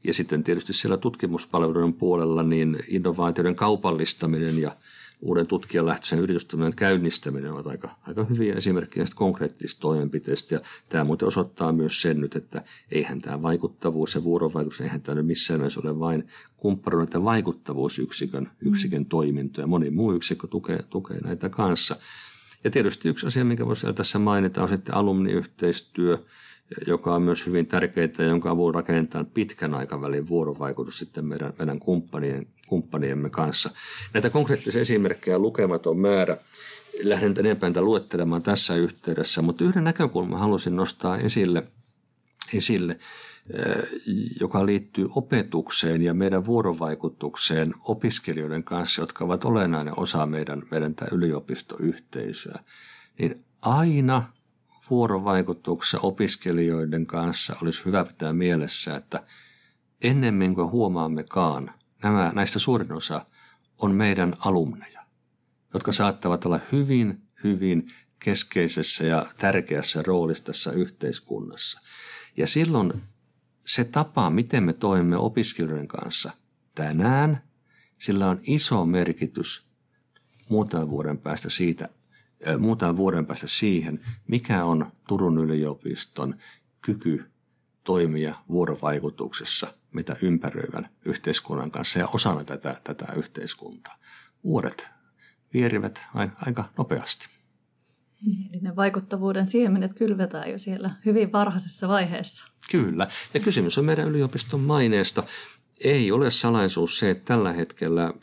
Ja 0.04 0.14
sitten 0.14 0.44
tietysti 0.44 0.72
siellä 0.72 0.96
tutkimuspalveluiden 0.96 1.94
puolella 1.94 2.42
niin 2.42 2.78
innovaatioiden 2.88 3.54
kaupallistaminen 3.54 4.58
ja 4.58 4.76
uuden 5.22 5.46
tutkijalähtöisen 5.46 6.18
yritystoiminnan 6.18 6.74
käynnistäminen 6.74 7.52
ovat 7.52 7.66
aika, 7.66 7.96
aika 8.02 8.24
hyviä 8.24 8.54
esimerkkejä 8.54 9.00
näistä 9.00 9.16
konkreettisista 9.16 9.80
toimenpiteistä. 9.80 10.54
Ja 10.54 10.60
tämä 10.88 11.04
muuten 11.04 11.28
osoittaa 11.28 11.72
myös 11.72 12.02
sen 12.02 12.20
nyt, 12.20 12.36
että 12.36 12.62
eihän 12.90 13.20
tämä 13.20 13.42
vaikuttavuus 13.42 14.14
ja 14.14 14.24
vuorovaikutus, 14.24 14.80
eihän 14.80 15.02
tämä 15.02 15.14
nyt 15.14 15.26
missään 15.26 15.60
nimessä 15.60 15.80
ole 15.84 15.98
vain 15.98 16.26
kumppanuuden 16.56 17.08
ja 17.14 17.24
vaikuttavuusyksikön 17.24 18.50
yksikön 18.60 19.06
toiminto 19.06 19.60
ja 19.60 19.66
moni 19.66 19.90
muu 19.90 20.12
yksikkö 20.12 20.46
tukee, 20.46 20.82
tukee 20.90 21.18
näitä 21.24 21.48
kanssa. 21.48 21.96
Ja 22.64 22.70
tietysti 22.70 23.08
yksi 23.08 23.26
asia, 23.26 23.44
mikä 23.44 23.66
voisi 23.66 23.92
tässä 23.92 24.18
mainita, 24.18 24.62
on 24.62 24.68
sitten 24.68 24.94
alumniyhteistyö, 24.94 26.18
joka 26.86 27.14
on 27.14 27.22
myös 27.22 27.46
hyvin 27.46 27.66
tärkeää 27.66 28.08
ja 28.18 28.24
jonka 28.24 28.50
avulla 28.50 28.72
rakennetaan 28.72 29.26
pitkän 29.26 29.74
aikavälin 29.74 30.28
vuorovaikutus 30.28 30.98
sitten 30.98 31.24
meidän, 31.24 31.52
meidän 31.58 31.78
kumppanien, 31.78 32.46
kumppaniemme 32.72 33.30
kanssa. 33.30 33.70
Näitä 34.14 34.30
konkreettisia 34.30 34.80
esimerkkejä 34.80 35.36
on 35.36 35.42
lukematon 35.42 35.98
määrä. 35.98 36.36
Lähden 37.02 37.34
enempää 37.38 37.70
luettelemaan 37.80 38.42
tässä 38.42 38.74
yhteydessä, 38.74 39.42
mutta 39.42 39.64
yhden 39.64 39.84
näkökulman 39.84 40.40
halusin 40.40 40.76
nostaa 40.76 41.18
esille, 41.18 41.62
esille 42.54 42.98
eh, 43.54 44.00
joka 44.40 44.66
liittyy 44.66 45.08
opetukseen 45.14 46.02
ja 46.02 46.14
meidän 46.14 46.46
vuorovaikutukseen 46.46 47.74
opiskelijoiden 47.84 48.64
kanssa, 48.64 49.02
jotka 49.02 49.24
ovat 49.24 49.44
olennainen 49.44 49.98
osa 49.98 50.26
meidän, 50.26 50.62
meidän 50.70 50.94
yliopistoyhteisöä. 51.12 52.58
Niin 53.18 53.44
aina 53.62 54.32
vuorovaikutuksessa 54.90 55.98
opiskelijoiden 56.00 57.06
kanssa 57.06 57.56
olisi 57.62 57.84
hyvä 57.84 58.04
pitää 58.04 58.32
mielessä, 58.32 58.96
että 58.96 59.22
ennemmin 60.02 60.54
kuin 60.54 60.70
huomaammekaan, 60.70 61.70
nämä, 62.02 62.32
näistä 62.34 62.58
suurin 62.58 62.92
osa 62.92 63.26
on 63.78 63.94
meidän 63.94 64.36
alumneja, 64.38 65.06
jotka 65.74 65.92
saattavat 65.92 66.46
olla 66.46 66.60
hyvin, 66.72 67.22
hyvin 67.44 67.92
keskeisessä 68.18 69.04
ja 69.04 69.26
tärkeässä 69.38 70.02
roolissa 70.06 70.44
tässä 70.44 70.72
yhteiskunnassa. 70.72 71.80
Ja 72.36 72.46
silloin 72.46 72.92
se 73.66 73.84
tapa, 73.84 74.30
miten 74.30 74.64
me 74.64 74.72
toimimme 74.72 75.16
opiskelijoiden 75.16 75.88
kanssa 75.88 76.32
tänään, 76.74 77.42
sillä 77.98 78.30
on 78.30 78.40
iso 78.42 78.86
merkitys 78.86 79.72
muutaman 80.48 80.90
vuoden 80.90 81.18
päästä 81.18 81.50
siitä, 81.50 81.88
muutaman 82.58 82.96
vuoden 82.96 83.26
päästä 83.26 83.46
siihen, 83.46 84.00
mikä 84.28 84.64
on 84.64 84.92
Turun 85.08 85.38
yliopiston 85.38 86.34
kyky 86.80 87.24
toimia 87.84 88.34
vuorovaikutuksessa 88.48 89.81
mitä 89.92 90.16
ympäröivän 90.22 90.88
yhteiskunnan 91.04 91.70
kanssa 91.70 91.98
ja 91.98 92.08
osana 92.08 92.44
tätä, 92.44 92.80
tätä 92.84 93.12
yhteiskuntaa. 93.16 93.98
Vuodet 94.44 94.86
vierivät 95.54 96.04
aika 96.14 96.72
nopeasti. 96.78 97.28
Eli 98.50 98.60
ne 98.60 98.76
vaikuttavuuden 98.76 99.46
siemenet 99.46 99.94
kylvetään 99.94 100.50
jo 100.50 100.58
siellä 100.58 100.90
hyvin 101.06 101.32
varhaisessa 101.32 101.88
vaiheessa. 101.88 102.48
Kyllä. 102.70 103.06
Ja 103.34 103.40
kysymys 103.40 103.78
on 103.78 103.84
meidän 103.84 104.08
yliopiston 104.08 104.60
maineesta 104.60 105.22
ei 105.84 106.12
ole 106.12 106.30
salaisuus 106.30 106.98
se, 106.98 107.10
että 107.10 107.24
tällä 107.24 107.52
hetkellä 107.52 108.14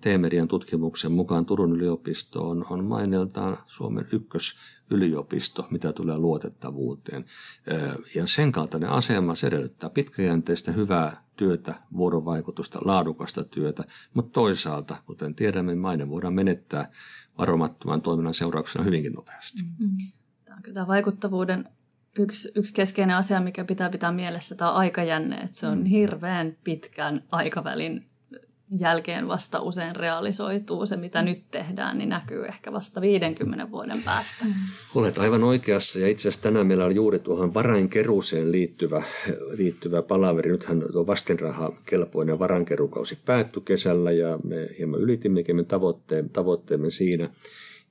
Teemerian 0.00 0.48
tutkimuksen 0.48 1.12
mukaan 1.12 1.46
Turun 1.46 1.76
yliopisto 1.76 2.48
on, 2.48 2.66
on 2.70 2.84
maineeltaan 2.84 3.58
Suomen 3.66 4.06
ykkösyliopisto, 4.12 5.66
mitä 5.70 5.92
tulee 5.92 6.18
luotettavuuteen. 6.18 7.24
Ja 8.14 8.26
sen 8.26 8.52
kaltainen 8.52 8.90
asema 8.90 9.34
se 9.34 9.46
edellyttää 9.46 9.90
pitkäjänteistä 9.90 10.72
hyvää 10.72 11.24
työtä, 11.36 11.74
vuorovaikutusta, 11.96 12.78
laadukasta 12.84 13.44
työtä, 13.44 13.84
mutta 14.14 14.32
toisaalta, 14.32 14.96
kuten 15.06 15.34
tiedämme, 15.34 15.74
maine 15.74 16.08
voidaan 16.08 16.34
menettää 16.34 16.90
varomattoman 17.38 18.02
toiminnan 18.02 18.34
seurauksena 18.34 18.84
hyvinkin 18.84 19.12
nopeasti. 19.12 19.62
Mm-hmm. 19.62 19.96
Tämä 20.44 20.56
on 20.56 20.62
kyllä 20.62 20.86
vaikuttavuuden 20.86 21.68
yksi, 22.18 22.52
yksi 22.54 22.74
keskeinen 22.74 23.16
asia, 23.16 23.40
mikä 23.40 23.64
pitää 23.64 23.90
pitää 23.90 24.12
mielessä, 24.12 24.54
tämä 24.54 24.72
aikajänne, 24.72 25.36
että 25.36 25.56
se 25.56 25.66
on 25.66 25.78
mm. 25.78 25.84
hirveän 25.84 26.56
pitkän 26.64 27.22
aikavälin 27.30 28.06
jälkeen 28.80 29.28
vasta 29.28 29.60
usein 29.60 29.96
realisoituu. 29.96 30.86
Se, 30.86 30.96
mitä 30.96 31.22
nyt 31.22 31.42
tehdään, 31.50 31.98
niin 31.98 32.08
näkyy 32.08 32.46
ehkä 32.46 32.72
vasta 32.72 33.00
50 33.00 33.70
vuoden 33.70 34.02
päästä. 34.02 34.44
Mm. 34.44 34.52
Olet 34.94 35.18
aivan 35.18 35.44
oikeassa 35.44 35.98
ja 35.98 36.08
itse 36.08 36.28
asiassa 36.28 36.42
tänään 36.42 36.66
meillä 36.66 36.84
on 36.84 36.94
juuri 36.94 37.18
tuohon 37.18 37.54
varainkeruuseen 37.54 38.52
liittyvä, 38.52 39.02
liittyvä 39.50 40.02
palaveri. 40.02 40.50
Nythän 40.50 40.82
tuo 40.92 41.06
vastenraha 41.06 41.72
kelpoinen 41.86 42.38
varankerukausi 42.38 43.18
päättyi 43.24 43.62
kesällä 43.64 44.12
ja 44.12 44.38
me 44.44 44.68
hieman 44.78 45.00
ylitimmekin 45.00 45.66
tavoitteemme 46.32 46.90
siinä– 46.90 47.30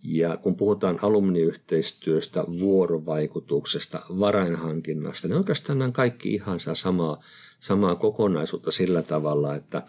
ja 0.03 0.37
kun 0.37 0.55
puhutaan 0.55 0.99
alumniyhteistyöstä, 1.01 2.43
vuorovaikutuksesta, 2.59 3.99
varainhankinnasta, 4.19 5.27
niin 5.27 5.37
oikeastaan 5.37 5.79
nämä 5.79 5.91
kaikki 5.91 6.33
ihan 6.33 6.59
sitä 6.59 6.75
samaa, 6.75 7.23
samaa 7.59 7.95
kokonaisuutta 7.95 8.71
sillä 8.71 9.01
tavalla, 9.01 9.55
että 9.55 9.83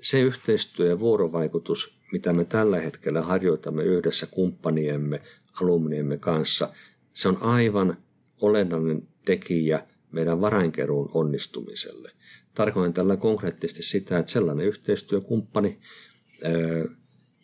se 0.00 0.20
yhteistyö 0.20 0.88
ja 0.88 1.00
vuorovaikutus, 1.00 1.98
mitä 2.12 2.32
me 2.32 2.44
tällä 2.44 2.80
hetkellä 2.80 3.22
harjoitamme 3.22 3.82
yhdessä 3.82 4.26
kumppaniemme, 4.26 5.20
alumniemme 5.62 6.16
kanssa, 6.16 6.68
se 7.12 7.28
on 7.28 7.38
aivan 7.40 7.96
olennainen 8.40 9.08
tekijä 9.24 9.86
meidän 10.12 10.40
varainkeruun 10.40 11.10
onnistumiselle. 11.14 12.10
Tarkoitan 12.54 12.92
tällä 12.92 13.16
konkreettisesti 13.16 13.82
sitä, 13.82 14.18
että 14.18 14.32
sellainen 14.32 14.66
yhteistyökumppani, 14.66 15.78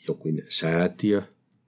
jokin 0.09 0.45
säätiö, 0.49 1.23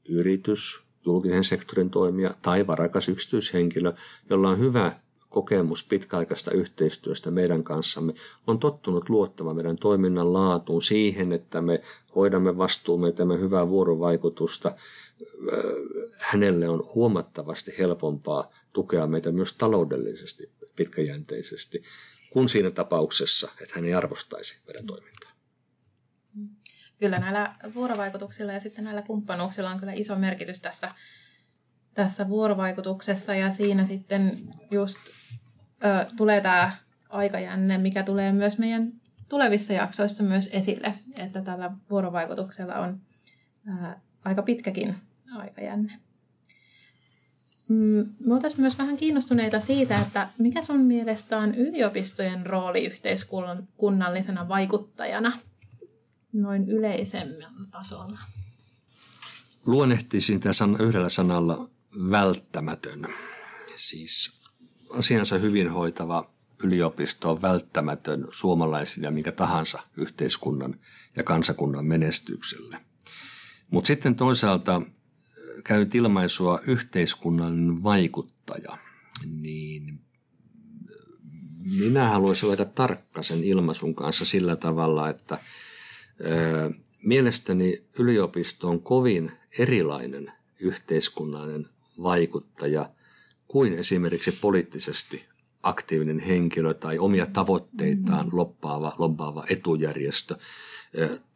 yritys, 0.08 0.80
julkisen 1.06 1.44
sektorin 1.44 1.90
toimija 1.90 2.34
tai 2.42 2.66
varakas 2.66 3.08
yksityishenkilö, 3.08 3.92
jolla 4.30 4.48
on 4.48 4.58
hyvä 4.58 4.92
kokemus 5.32 5.84
pitkäaikaista 5.88 6.50
yhteistyöstä 6.50 7.30
meidän 7.30 7.64
kanssamme, 7.64 8.14
on 8.46 8.58
tottunut 8.58 9.08
luottamaan 9.08 9.56
meidän 9.56 9.76
toiminnan 9.76 10.32
laatuun 10.32 10.82
siihen, 10.82 11.32
että 11.32 11.62
me 11.62 11.82
hoidamme 12.16 12.58
vastuumme, 12.58 13.12
teemme 13.12 13.40
hyvää 13.40 13.68
vuorovaikutusta. 13.68 14.72
Hänelle 16.18 16.68
on 16.68 16.88
huomattavasti 16.94 17.74
helpompaa 17.78 18.50
tukea 18.72 19.06
meitä 19.06 19.32
myös 19.32 19.54
taloudellisesti 19.54 20.50
pitkäjänteisesti 20.76 21.82
kuin 22.30 22.48
siinä 22.48 22.70
tapauksessa, 22.70 23.48
että 23.62 23.74
hän 23.74 23.84
ei 23.84 23.94
arvostaisi 23.94 24.56
meidän 24.66 24.86
toimintaa. 24.86 25.21
Kyllä 27.02 27.18
näillä 27.18 27.54
vuorovaikutuksilla 27.74 28.52
ja 28.52 28.60
sitten 28.60 28.84
näillä 28.84 29.02
kumppanuuksilla 29.02 29.70
on 29.70 29.80
kyllä 29.80 29.92
iso 29.92 30.16
merkitys 30.16 30.60
tässä, 30.60 30.88
tässä 31.94 32.28
vuorovaikutuksessa 32.28 33.34
ja 33.34 33.50
siinä 33.50 33.84
sitten 33.84 34.38
just 34.70 34.98
ö, 35.84 36.06
tulee 36.16 36.40
tämä 36.40 36.72
aikajänne, 37.08 37.78
mikä 37.78 38.02
tulee 38.02 38.32
myös 38.32 38.58
meidän 38.58 38.92
tulevissa 39.28 39.72
jaksoissa 39.72 40.22
myös 40.22 40.50
esille, 40.52 40.94
että 41.16 41.42
tällä 41.42 41.70
vuorovaikutuksella 41.90 42.74
on 42.74 43.00
ää, 43.66 44.00
aika 44.24 44.42
pitkäkin 44.42 44.94
aikajänne. 45.36 45.92
Mm, 47.68 48.14
me 48.26 48.34
oltaisiin 48.34 48.60
myös 48.60 48.78
vähän 48.78 48.96
kiinnostuneita 48.96 49.58
siitä, 49.58 49.96
että 49.96 50.28
mikä 50.38 50.62
sun 50.62 50.80
mielestä 50.80 51.38
on 51.38 51.54
yliopistojen 51.54 52.46
rooli 52.46 52.84
yhteiskunnallisena 52.84 54.48
vaikuttajana 54.48 55.32
noin 56.32 56.68
yleisemmällä 56.68 57.66
tasolla? 57.70 58.18
Luonnehtisin 59.66 60.40
tämän 60.40 60.80
yhdellä 60.80 61.08
sanalla 61.08 61.70
välttämätön. 62.10 63.06
Siis 63.76 64.42
asiansa 64.90 65.38
hyvin 65.38 65.70
hoitava 65.70 66.30
yliopisto 66.64 67.30
on 67.30 67.42
välttämätön 67.42 68.28
suomalaisille 68.30 69.06
ja 69.06 69.10
minkä 69.10 69.32
tahansa 69.32 69.82
yhteiskunnan 69.96 70.80
ja 71.16 71.22
kansakunnan 71.24 71.86
menestykselle. 71.86 72.78
Mutta 73.70 73.86
sitten 73.86 74.14
toisaalta 74.14 74.82
käy 75.64 75.86
ilmaisua 75.94 76.60
yhteiskunnallinen 76.66 77.82
vaikuttaja, 77.82 78.78
niin 79.40 80.00
minä 81.58 82.08
haluaisin 82.08 82.48
olla 82.48 82.64
tarkka 82.64 83.22
sen 83.22 83.44
ilmaisun 83.44 83.94
kanssa 83.94 84.24
sillä 84.24 84.56
tavalla, 84.56 85.08
että 85.08 85.38
mielestäni 87.02 87.82
yliopisto 87.98 88.68
on 88.68 88.82
kovin 88.82 89.32
erilainen 89.58 90.32
yhteiskunnallinen 90.60 91.68
vaikuttaja 92.02 92.90
kuin 93.48 93.72
esimerkiksi 93.72 94.32
poliittisesti 94.32 95.24
aktiivinen 95.62 96.18
henkilö 96.18 96.74
tai 96.74 96.98
omia 96.98 97.26
tavoitteitaan 97.26 98.28
loppaava, 98.32 98.92
lobbaava 98.98 99.44
etujärjestö. 99.48 100.36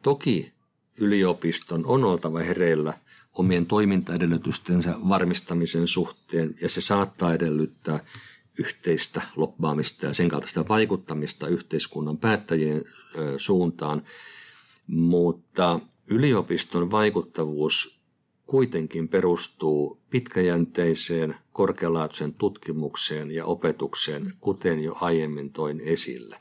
Toki 0.01 0.53
yliopiston 0.97 1.85
on 1.85 2.03
oltava 2.03 2.39
hereillä– 2.39 2.93
omien 3.37 3.65
toimintaedellytystensä 3.65 4.95
varmistamisen 5.09 5.87
suhteen 5.87 6.55
ja 6.61 6.69
se 6.69 6.81
saattaa 6.81 7.33
edellyttää 7.33 7.99
yhteistä 8.59 9.21
loppaamista 9.35 10.05
ja 10.05 10.13
sen 10.13 10.29
kaltaista 10.29 10.67
vaikuttamista 10.67 11.47
yhteiskunnan 11.47 12.17
päättäjien 12.17 12.83
suuntaan, 13.37 14.01
mutta 14.87 15.79
yliopiston 16.07 16.91
vaikuttavuus 16.91 17.97
kuitenkin 18.45 19.07
perustuu 19.07 19.99
pitkäjänteiseen 20.09 21.35
korkealaatuisen 21.53 22.33
tutkimukseen 22.33 23.31
ja 23.31 23.45
opetukseen, 23.45 24.33
kuten 24.39 24.79
jo 24.79 24.97
aiemmin 25.01 25.51
toin 25.51 25.79
esille. 25.79 26.39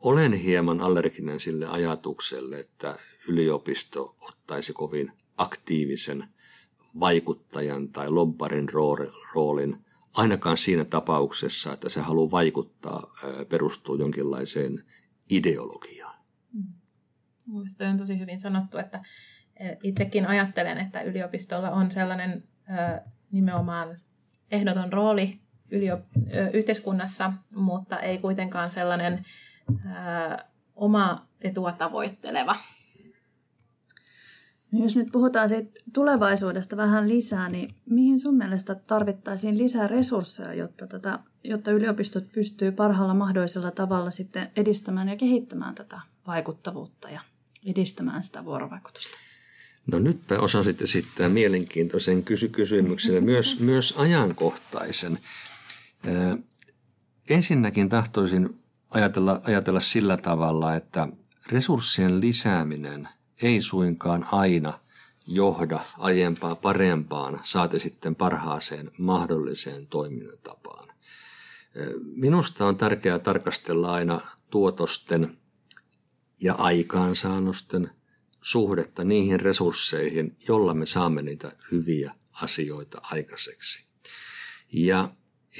Olen 0.00 0.32
hieman 0.32 0.80
allerginen 0.80 1.40
sille 1.40 1.66
ajatukselle, 1.66 2.58
että 2.58 2.98
yliopisto 3.28 4.16
ottaisi 4.20 4.72
kovin 4.72 5.12
aktiivisen 5.36 6.24
vaikuttajan 7.00 7.88
tai 7.88 8.10
lobbarin 8.10 8.68
roolin, 9.34 9.76
ainakaan 10.12 10.56
siinä 10.56 10.84
tapauksessa, 10.84 11.72
että 11.72 11.88
se 11.88 12.00
haluaa 12.00 12.30
vaikuttaa, 12.30 13.14
perustuu 13.48 13.96
jonkinlaiseen 13.96 14.84
ideologiaan. 15.30 16.09
Mielestäni 17.52 17.90
on 17.90 17.98
tosi 17.98 18.18
hyvin 18.18 18.40
sanottu, 18.40 18.78
että 18.78 19.02
itsekin 19.82 20.26
ajattelen, 20.26 20.78
että 20.78 21.00
yliopistolla 21.00 21.70
on 21.70 21.90
sellainen 21.90 22.44
nimenomaan 23.32 23.96
ehdoton 24.50 24.92
rooli 24.92 25.40
yliop- 25.72 26.52
yhteiskunnassa, 26.52 27.32
mutta 27.54 27.98
ei 27.98 28.18
kuitenkaan 28.18 28.70
sellainen 28.70 29.24
oma 30.74 31.26
etua 31.40 31.72
tavoitteleva. 31.72 32.56
No 34.72 34.82
jos 34.82 34.96
nyt 34.96 35.08
puhutaan 35.12 35.48
siitä 35.48 35.80
tulevaisuudesta 35.94 36.76
vähän 36.76 37.08
lisää, 37.08 37.48
niin 37.48 37.74
mihin 37.86 38.20
sun 38.20 38.36
mielestä 38.36 38.74
tarvittaisiin 38.74 39.58
lisää 39.58 39.86
resursseja, 39.86 40.54
jotta, 40.54 40.86
tätä, 40.86 41.18
jotta 41.44 41.70
yliopistot 41.70 42.32
pystyy 42.32 42.72
parhaalla 42.72 43.14
mahdollisella 43.14 43.70
tavalla 43.70 44.10
sitten 44.10 44.50
edistämään 44.56 45.08
ja 45.08 45.16
kehittämään 45.16 45.74
tätä 45.74 46.00
vaikuttavuutta 46.26 47.10
ja 47.10 47.20
edistämään 47.66 48.22
sitä 48.22 48.44
vuorovaikutusta? 48.44 49.18
No 49.86 49.98
nyt 49.98 50.20
osasit 50.38 50.82
esittää 50.82 51.28
mielenkiintoisen 51.28 52.22
kysy- 52.22 52.48
kysymyksen 52.48 53.14
ja 53.14 53.20
myös, 53.20 53.60
myös 53.70 53.94
ajankohtaisen. 53.96 55.18
Ö, 56.06 56.38
ensinnäkin 57.30 57.88
tahtoisin 57.88 58.60
ajatella, 58.90 59.40
ajatella 59.44 59.80
sillä 59.80 60.16
tavalla, 60.16 60.74
että 60.76 61.08
resurssien 61.52 62.20
lisääminen– 62.20 63.08
ei 63.42 63.60
suinkaan 63.60 64.26
aina 64.32 64.78
johda 65.26 65.80
aiempaa 65.98 66.54
parempaan, 66.54 67.40
saate 67.42 67.78
sitten 67.78 68.14
parhaaseen 68.14 68.90
mahdolliseen 68.98 69.86
toimintatapaan. 69.86 70.88
Minusta 72.14 72.66
on 72.66 72.76
tärkeää 72.76 73.18
tarkastella 73.18 73.92
aina 73.92 74.20
tuotosten 74.50 75.38
ja 76.40 76.54
aikaansaannosten 76.54 77.90
suhdetta 78.42 79.04
niihin 79.04 79.40
resursseihin, 79.40 80.36
jolla 80.48 80.74
me 80.74 80.86
saamme 80.86 81.22
niitä 81.22 81.52
hyviä 81.72 82.14
asioita 82.32 83.00
aikaiseksi. 83.02 83.90
Ja 84.72 85.10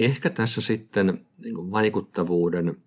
ehkä 0.00 0.30
tässä 0.30 0.60
sitten 0.60 1.26
niin 1.38 1.70
vaikuttavuuden 1.70 2.82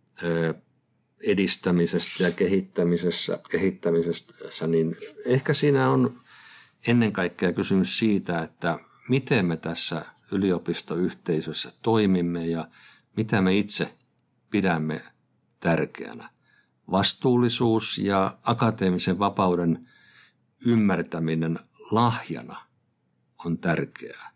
edistämisestä 1.19 2.23
ja 2.23 2.32
kehittämisessä, 2.32 3.39
kehittämisessä, 3.49 4.67
niin 4.67 4.95
ehkä 5.25 5.53
siinä 5.53 5.89
on 5.89 6.21
ennen 6.88 7.13
kaikkea 7.13 7.53
kysymys 7.53 7.99
siitä, 7.99 8.41
että 8.41 8.79
miten 9.10 9.45
me 9.45 9.58
tässä 9.58 10.06
yliopistoyhteisössä 10.32 11.71
toimimme 11.82 12.47
ja 12.47 12.67
mitä 13.17 13.41
me 13.41 13.58
itse 13.58 13.89
pidämme 14.49 15.01
tärkeänä. 15.60 16.33
Vastuullisuus 16.91 17.98
ja 17.98 18.38
akateemisen 18.43 19.19
vapauden 19.19 19.88
ymmärtäminen 20.65 21.60
lahjana 21.91 22.62
on 23.46 23.58
tärkeää 23.58 24.34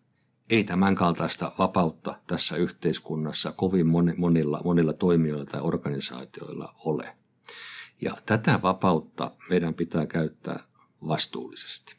ei 0.49 0.63
tämän 0.63 0.95
kaltaista 0.95 1.51
vapautta 1.57 2.19
tässä 2.27 2.55
yhteiskunnassa 2.55 3.51
kovin 3.55 3.87
monilla, 4.17 4.61
monilla 4.63 4.93
toimijoilla 4.93 5.45
tai 5.45 5.61
organisaatioilla 5.61 6.73
ole. 6.85 7.17
Ja 8.01 8.17
tätä 8.25 8.59
vapautta 8.61 9.31
meidän 9.49 9.73
pitää 9.73 10.05
käyttää 10.05 10.59
vastuullisesti. 11.07 11.95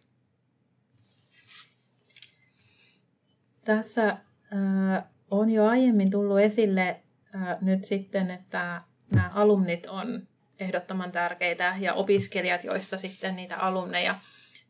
Tässä 3.64 4.08
äh, 4.08 5.04
on 5.30 5.50
jo 5.50 5.66
aiemmin 5.66 6.10
tullut 6.10 6.38
esille 6.38 7.02
äh, 7.34 7.56
nyt 7.60 7.84
sitten, 7.84 8.30
että 8.30 8.82
nämä 9.14 9.30
alumnit 9.34 9.86
on 9.86 10.28
ehdottoman 10.60 11.12
tärkeitä 11.12 11.76
ja 11.80 11.94
opiskelijat, 11.94 12.64
joista 12.64 12.98
sitten 12.98 13.36
niitä 13.36 13.56
alumneja 13.56 14.20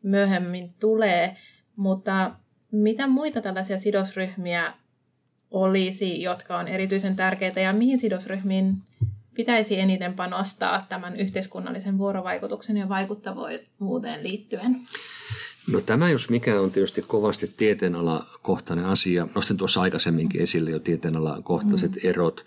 myöhemmin 0.03 0.73
tulee. 0.79 1.37
Mutta 1.75 2.31
mitä 2.71 3.07
muita 3.07 3.41
tällaisia 3.41 3.77
sidosryhmiä 3.77 4.73
olisi, 5.51 6.21
jotka 6.21 6.57
on 6.57 6.67
erityisen 6.67 7.15
tärkeitä 7.15 7.59
ja 7.59 7.73
mihin 7.73 7.99
sidosryhmiin 7.99 8.75
pitäisi 9.33 9.79
eniten 9.79 10.13
panostaa 10.13 10.85
tämän 10.89 11.15
yhteiskunnallisen 11.15 11.97
vuorovaikutuksen 11.97 12.77
ja 12.77 12.89
vaikuttavuuteen 12.89 14.23
liittyen? 14.23 14.75
No 15.71 15.81
tämä 15.81 16.09
jos 16.09 16.29
mikä 16.29 16.61
on 16.61 16.71
tietysti 16.71 17.01
kovasti 17.01 17.53
tieteenalakohtainen 17.57 18.85
asia. 18.85 19.27
Nostin 19.35 19.57
tuossa 19.57 19.81
aikaisemminkin 19.81 20.41
esille 20.41 20.71
jo 20.71 20.79
tieteenalakohtaiset 20.79 21.91
mm. 21.91 21.99
erot. 22.03 22.45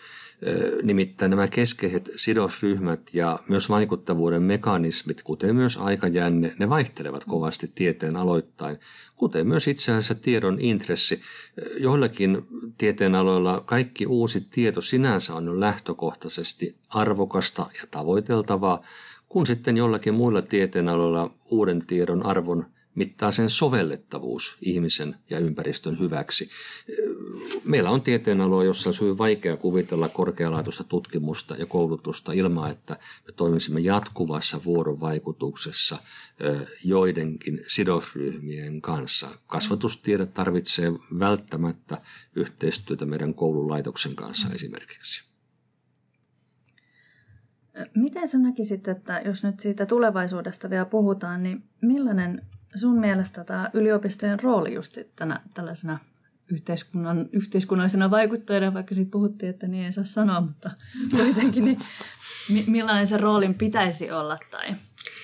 Nimittäin 0.83 1.31
nämä 1.31 1.49
keskeiset 1.49 2.11
sidosryhmät 2.17 3.01
ja 3.13 3.39
myös 3.49 3.69
vaikuttavuuden 3.69 4.43
mekanismit, 4.43 5.23
kuten 5.23 5.57
myös 5.57 5.77
aikajänne, 5.77 6.55
ne 6.59 6.69
vaihtelevat 6.69 7.25
kovasti 7.25 7.73
tieteen 7.75 8.17
aloittain, 8.17 8.79
kuten 9.17 9.47
myös 9.47 9.69
itse 9.69 9.93
asiassa 9.93 10.15
tiedon 10.15 10.61
intressi. 10.61 11.21
Joillakin 11.79 12.47
tieteenaloilla 12.79 13.63
kaikki 13.67 14.07
uusi 14.07 14.47
tieto 14.51 14.81
sinänsä 14.81 15.35
on 15.35 15.61
lähtökohtaisesti 15.61 16.77
arvokasta 16.89 17.67
ja 17.83 17.87
tavoiteltavaa, 17.91 18.83
kun 19.29 19.47
sitten 19.47 19.77
jollakin 19.77 20.15
muilla 20.15 20.43
tieteenaloilla 20.43 21.31
uuden 21.51 21.87
tiedon 21.87 22.27
arvon 22.27 22.67
mittaa 22.95 23.31
sen 23.31 23.51
sovellettavuus 23.51 24.57
ihmisen 24.61 25.15
ja 25.31 25.39
ympäristön 25.39 25.99
hyväksi. 25.99 26.51
Meillä 27.65 27.91
on 27.91 28.03
tieteenaloja, 28.03 28.67
jossa 28.67 28.91
on 28.91 28.95
hyvin 29.01 29.19
vaikea 29.19 29.57
kuvitella 29.57 30.09
korkealaatuista 30.09 30.85
tutkimusta 30.85 31.57
ja 31.57 31.67
koulutusta 31.67 32.33
ilman, 32.33 32.71
että 32.71 32.97
me 33.27 33.33
toimisimme 33.33 33.81
jatkuvassa 33.81 34.61
vuorovaikutuksessa 34.65 35.99
joidenkin 36.85 37.61
sidosryhmien 37.67 38.81
kanssa. 38.83 39.29
Kasvatustiede 39.47 40.27
tarvitsee 40.27 40.93
välttämättä 41.19 42.01
yhteistyötä 42.37 43.07
meidän 43.07 43.35
koululaitoksen 43.35 44.17
kanssa 44.17 44.49
esimerkiksi. 44.55 45.33
Miten 47.95 48.29
sä 48.29 48.39
näkisit, 48.39 48.89
että 48.89 49.23
jos 49.25 49.45
nyt 49.45 49.61
siitä 49.61 49.87
tulevaisuudesta 49.87 50.71
vielä 50.71 50.85
puhutaan, 50.85 51.43
niin 51.43 51.65
millainen 51.83 52.47
sun 52.75 53.01
mielestä 53.01 53.45
tämä 53.45 53.71
yliopistojen 53.73 54.41
rooli 54.41 54.75
just 54.75 54.95
sitten 54.95 55.39
tällaisena 55.55 55.99
yhteiskunnan, 56.53 57.29
yhteiskunnallisena 57.33 58.11
vaikuttajana, 58.11 58.75
vaikka 58.75 58.95
siitä 58.95 59.11
puhuttiin, 59.11 59.51
että 59.51 59.67
niin 59.67 59.85
ei 59.85 59.93
saa 59.93 60.05
sanoa, 60.05 60.41
mutta 60.41 60.71
kuitenkin, 61.17 61.65
niin 61.65 61.81
millainen 62.67 63.07
se 63.07 63.17
roolin 63.17 63.55
pitäisi 63.55 64.11
olla 64.11 64.39
tai, 64.51 64.75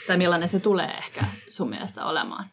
tai 0.07 0.17
millainen 0.17 0.49
se 0.49 0.61
tulee 0.61 0.91
ehkä 0.91 1.25
sun 1.49 1.71
mielestä 1.71 2.05
olemaan? 2.05 2.45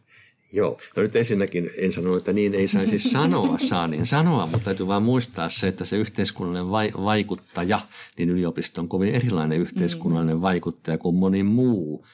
Joo, 0.51 0.77
no 0.95 1.03
nyt 1.03 1.15
ensinnäkin 1.15 1.71
en 1.77 1.91
sano, 1.91 2.17
että 2.17 2.33
niin 2.33 2.55
ei 2.55 2.67
saisi 2.67 2.99
sanoa, 3.09 3.57
saa 3.57 3.87
niin 3.87 4.05
sanoa, 4.05 4.45
mutta 4.45 4.65
täytyy 4.65 4.87
vain 4.87 5.03
muistaa 5.03 5.49
se, 5.49 5.67
että 5.67 5.85
se 5.85 5.97
yhteiskunnallinen 5.97 6.71
vai, 6.71 6.91
vaikuttaja, 7.03 7.79
niin 8.17 8.29
yliopisto 8.29 8.81
on 8.81 8.87
kovin 8.87 9.15
erilainen 9.15 9.59
yhteiskunnallinen 9.59 10.35
mm. 10.35 10.41
vaikuttaja 10.41 10.97
kuin 10.97 11.15
moni 11.15 11.43
muu 11.43 12.05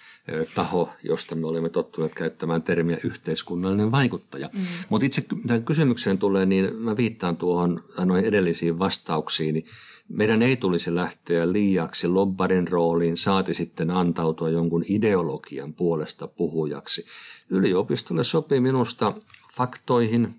taho, 0.56 0.90
josta 1.04 1.36
me 1.36 1.48
olemme 1.48 1.70
tottuneet 1.70 2.14
käyttämään 2.14 2.62
termiä 2.62 2.98
yhteiskunnallinen 3.04 3.92
vaikuttaja. 3.92 4.50
Mm. 4.54 4.62
Mutta 4.90 5.06
itse 5.06 5.24
tämän 5.48 5.64
kysymykseen 5.64 6.18
tulee, 6.18 6.46
niin 6.46 6.76
mä 6.76 6.98
viittaan 6.98 7.38
tuohon 7.38 7.80
noihin 8.06 8.26
edellisiin 8.26 8.80
vastauksiin. 8.80 9.66
Meidän 10.14 10.42
ei 10.42 10.58
tulisi 10.58 10.96
lähteä 10.96 11.52
liiaksi 11.52 12.08
lobbarin 12.08 12.68
rooliin, 12.68 13.18
saati 13.18 13.54
sitten 13.54 13.92
antautua 13.92 14.50
jonkun 14.50 14.84
ideologian 14.88 15.74
puolesta 15.74 16.28
puhujaksi. 16.28 17.06
Yliopistolle 17.50 18.24
sopii 18.24 18.60
minusta 18.60 19.14
faktoihin, 19.56 20.36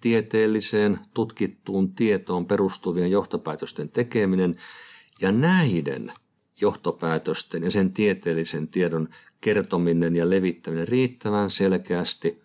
tieteelliseen, 0.00 0.98
tutkittuun 1.14 1.94
tietoon 1.94 2.46
perustuvien 2.46 3.10
johtopäätösten 3.10 3.88
tekeminen 3.88 4.56
ja 5.20 5.32
näiden 5.32 6.12
johtopäätösten 6.60 7.62
ja 7.62 7.70
sen 7.70 7.92
tieteellisen 7.92 8.68
tiedon 8.68 9.08
kertominen 9.40 10.16
ja 10.16 10.30
levittäminen 10.30 10.88
riittävän 10.88 11.50
selkeästi 11.50 12.42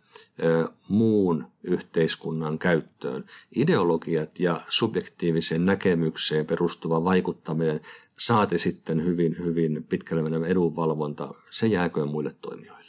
muun 0.89 1.48
yhteiskunnan 1.63 2.60
käyttöön. 2.60 3.24
Ideologiat 3.56 4.39
ja 4.39 4.62
subjektiiviseen 4.69 5.65
näkemykseen 5.65 6.45
perustuva 6.45 7.04
vaikuttaminen 7.04 7.80
saati 8.19 8.58
sitten 8.58 9.06
hyvin, 9.06 9.36
hyvin 9.39 9.86
pitkälle 9.89 10.24
menevä 10.24 10.48
edunvalvonta, 10.48 11.34
se 11.50 11.67
jääköön 11.67 12.08
muille 12.08 12.32
toimijoille. 12.41 12.86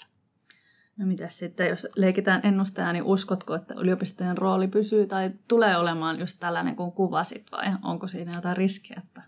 No 0.96 1.06
mitä 1.06 1.28
sitten, 1.28 1.68
jos 1.68 1.88
leikitään 1.96 2.40
ennustajaa, 2.44 2.92
niin 2.92 3.04
uskotko, 3.04 3.54
että 3.54 3.74
yliopistojen 3.74 4.38
rooli 4.38 4.68
pysyy 4.68 5.06
tai 5.06 5.30
tulee 5.48 5.76
olemaan 5.76 6.20
just 6.20 6.40
tällainen 6.40 6.76
kuin 6.76 6.92
kuvasit 6.92 7.46
vai 7.52 7.66
onko 7.82 8.08
siinä 8.08 8.32
jotain 8.34 8.56
riskiä, 8.56 8.96
että 9.04 9.22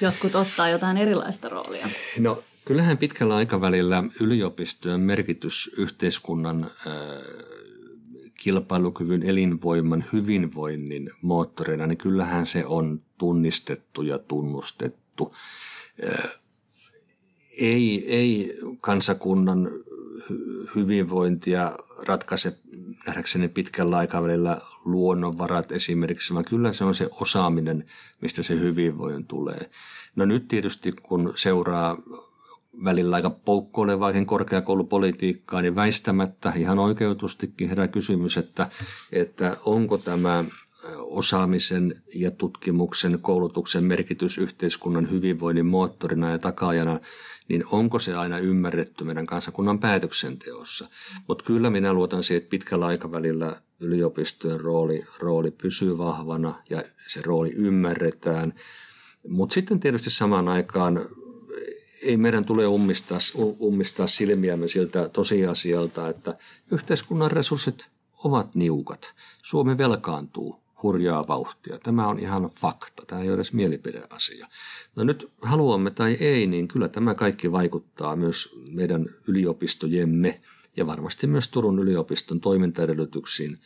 jotkut 0.00 0.34
ottaa 0.34 0.68
jotain 0.68 0.96
erilaista 0.96 1.48
roolia? 1.48 1.88
No 2.18 2.42
kyllähän 2.64 2.98
pitkällä 2.98 3.36
aikavälillä 3.36 4.04
yliopistojen 4.20 5.00
merkitys 5.00 5.70
yhteiskunnan 5.76 6.64
äh, 6.64 6.92
kilpailukyvyn, 8.38 9.22
elinvoiman, 9.22 10.04
hyvinvoinnin 10.12 11.10
moottoreina, 11.22 11.86
niin 11.86 11.98
kyllähän 11.98 12.46
se 12.46 12.66
on 12.66 13.02
tunnistettu 13.18 14.02
ja 14.02 14.18
tunnustettu. 14.18 15.28
Ei, 17.58 18.14
ei 18.14 18.58
kansakunnan 18.80 19.70
hyvinvointia 20.74 21.78
ratkaise 22.06 22.56
nähdäkseni 23.06 23.48
pitkällä 23.48 23.96
aikavälillä 23.96 24.60
luonnonvarat 24.84 25.72
esimerkiksi, 25.72 26.34
vaan 26.34 26.44
kyllä 26.44 26.72
se 26.72 26.84
on 26.84 26.94
se 26.94 27.08
osaaminen, 27.20 27.84
mistä 28.20 28.42
se 28.42 28.60
hyvinvoin 28.60 29.26
tulee. 29.26 29.70
No 30.16 30.24
nyt 30.24 30.48
tietysti 30.48 30.92
kun 30.92 31.32
seuraa 31.36 31.98
välillä 32.84 33.16
aika 33.16 33.30
poukkoilevaakin 33.30 34.26
korkeakoulupolitiikkaa, 34.26 35.62
niin 35.62 35.74
väistämättä 35.74 36.52
ihan 36.56 36.78
oikeutustikin 36.78 37.68
herää 37.68 37.88
kysymys, 37.88 38.36
että, 38.36 38.70
että 39.12 39.56
onko 39.64 39.98
tämä 39.98 40.44
osaamisen 40.96 42.02
ja 42.14 42.30
tutkimuksen, 42.30 43.18
koulutuksen 43.22 43.84
merkitys 43.84 44.38
yhteiskunnan 44.38 45.10
hyvinvoinnin 45.10 45.66
moottorina 45.66 46.30
ja 46.30 46.38
takaajana 46.38 47.00
niin 47.48 47.64
onko 47.70 47.98
se 47.98 48.14
aina 48.14 48.38
ymmärretty 48.38 49.04
meidän 49.04 49.26
kansakunnan 49.26 49.78
päätöksenteossa. 49.78 50.88
Mutta 51.28 51.44
kyllä 51.44 51.70
minä 51.70 51.92
luotan 51.92 52.24
siihen, 52.24 52.42
että 52.42 52.50
pitkällä 52.50 52.86
aikavälillä 52.86 53.62
yliopistojen 53.80 54.60
rooli, 54.60 55.04
rooli 55.20 55.50
pysyy 55.50 55.98
vahvana 55.98 56.62
ja 56.70 56.84
se 57.06 57.22
rooli 57.22 57.52
ymmärretään. 57.52 58.54
Mutta 59.28 59.54
sitten 59.54 59.80
tietysti 59.80 60.10
samaan 60.10 60.48
aikaan 60.48 61.08
ei 62.02 62.16
meidän 62.16 62.44
tule 62.44 62.66
ummistaa, 62.66 63.18
ummistaa 63.60 64.06
silmiämme 64.06 64.68
siltä 64.68 65.08
tosiasialta, 65.08 66.08
että 66.08 66.38
yhteiskunnan 66.70 67.30
resurssit 67.30 67.86
ovat 68.24 68.54
niukat. 68.54 69.14
Suomi 69.42 69.78
velkaantuu 69.78 70.60
hurjaa 70.82 71.24
vauhtia. 71.28 71.78
Tämä 71.78 72.08
on 72.08 72.18
ihan 72.18 72.50
fakta, 72.50 73.02
tämä 73.06 73.22
ei 73.22 73.28
ole 73.28 73.34
edes 73.34 73.52
mielipideasia. 73.52 74.46
No 74.96 75.04
nyt 75.04 75.30
haluamme 75.42 75.90
tai 75.90 76.16
ei, 76.20 76.46
niin 76.46 76.68
kyllä 76.68 76.88
tämä 76.88 77.14
kaikki 77.14 77.52
vaikuttaa 77.52 78.16
myös 78.16 78.60
meidän 78.70 79.06
yliopistojemme 79.26 80.40
ja 80.76 80.86
varmasti 80.86 81.26
myös 81.26 81.48
Turun 81.48 81.78
yliopiston 81.78 82.40
toimintaedellytyksiin 82.40 83.58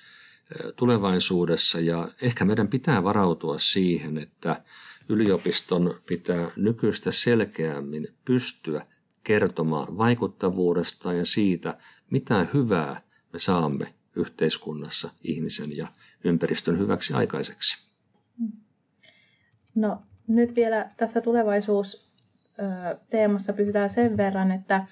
tulevaisuudessa. 0.76 1.80
Ja 1.80 2.08
ehkä 2.22 2.44
meidän 2.44 2.68
pitää 2.68 3.04
varautua 3.04 3.58
siihen, 3.58 4.18
että 4.18 4.62
yliopiston 5.12 5.94
pitää 6.06 6.50
nykyistä 6.56 7.12
selkeämmin 7.12 8.08
pystyä 8.24 8.86
kertomaan 9.24 9.98
vaikuttavuudesta 9.98 11.12
ja 11.12 11.26
siitä, 11.26 11.78
mitä 12.10 12.46
hyvää 12.54 13.00
me 13.32 13.38
saamme 13.38 13.94
yhteiskunnassa 14.16 15.10
ihmisen 15.22 15.76
ja 15.76 15.88
ympäristön 16.24 16.78
hyväksi 16.78 17.14
aikaiseksi. 17.14 17.92
No 19.74 20.02
nyt 20.28 20.54
vielä 20.54 20.90
tässä 20.96 21.20
tulevaisuusteemassa 21.20 23.52
pysytään 23.52 23.90
sen 23.90 24.16
verran, 24.16 24.52
että 24.52 24.86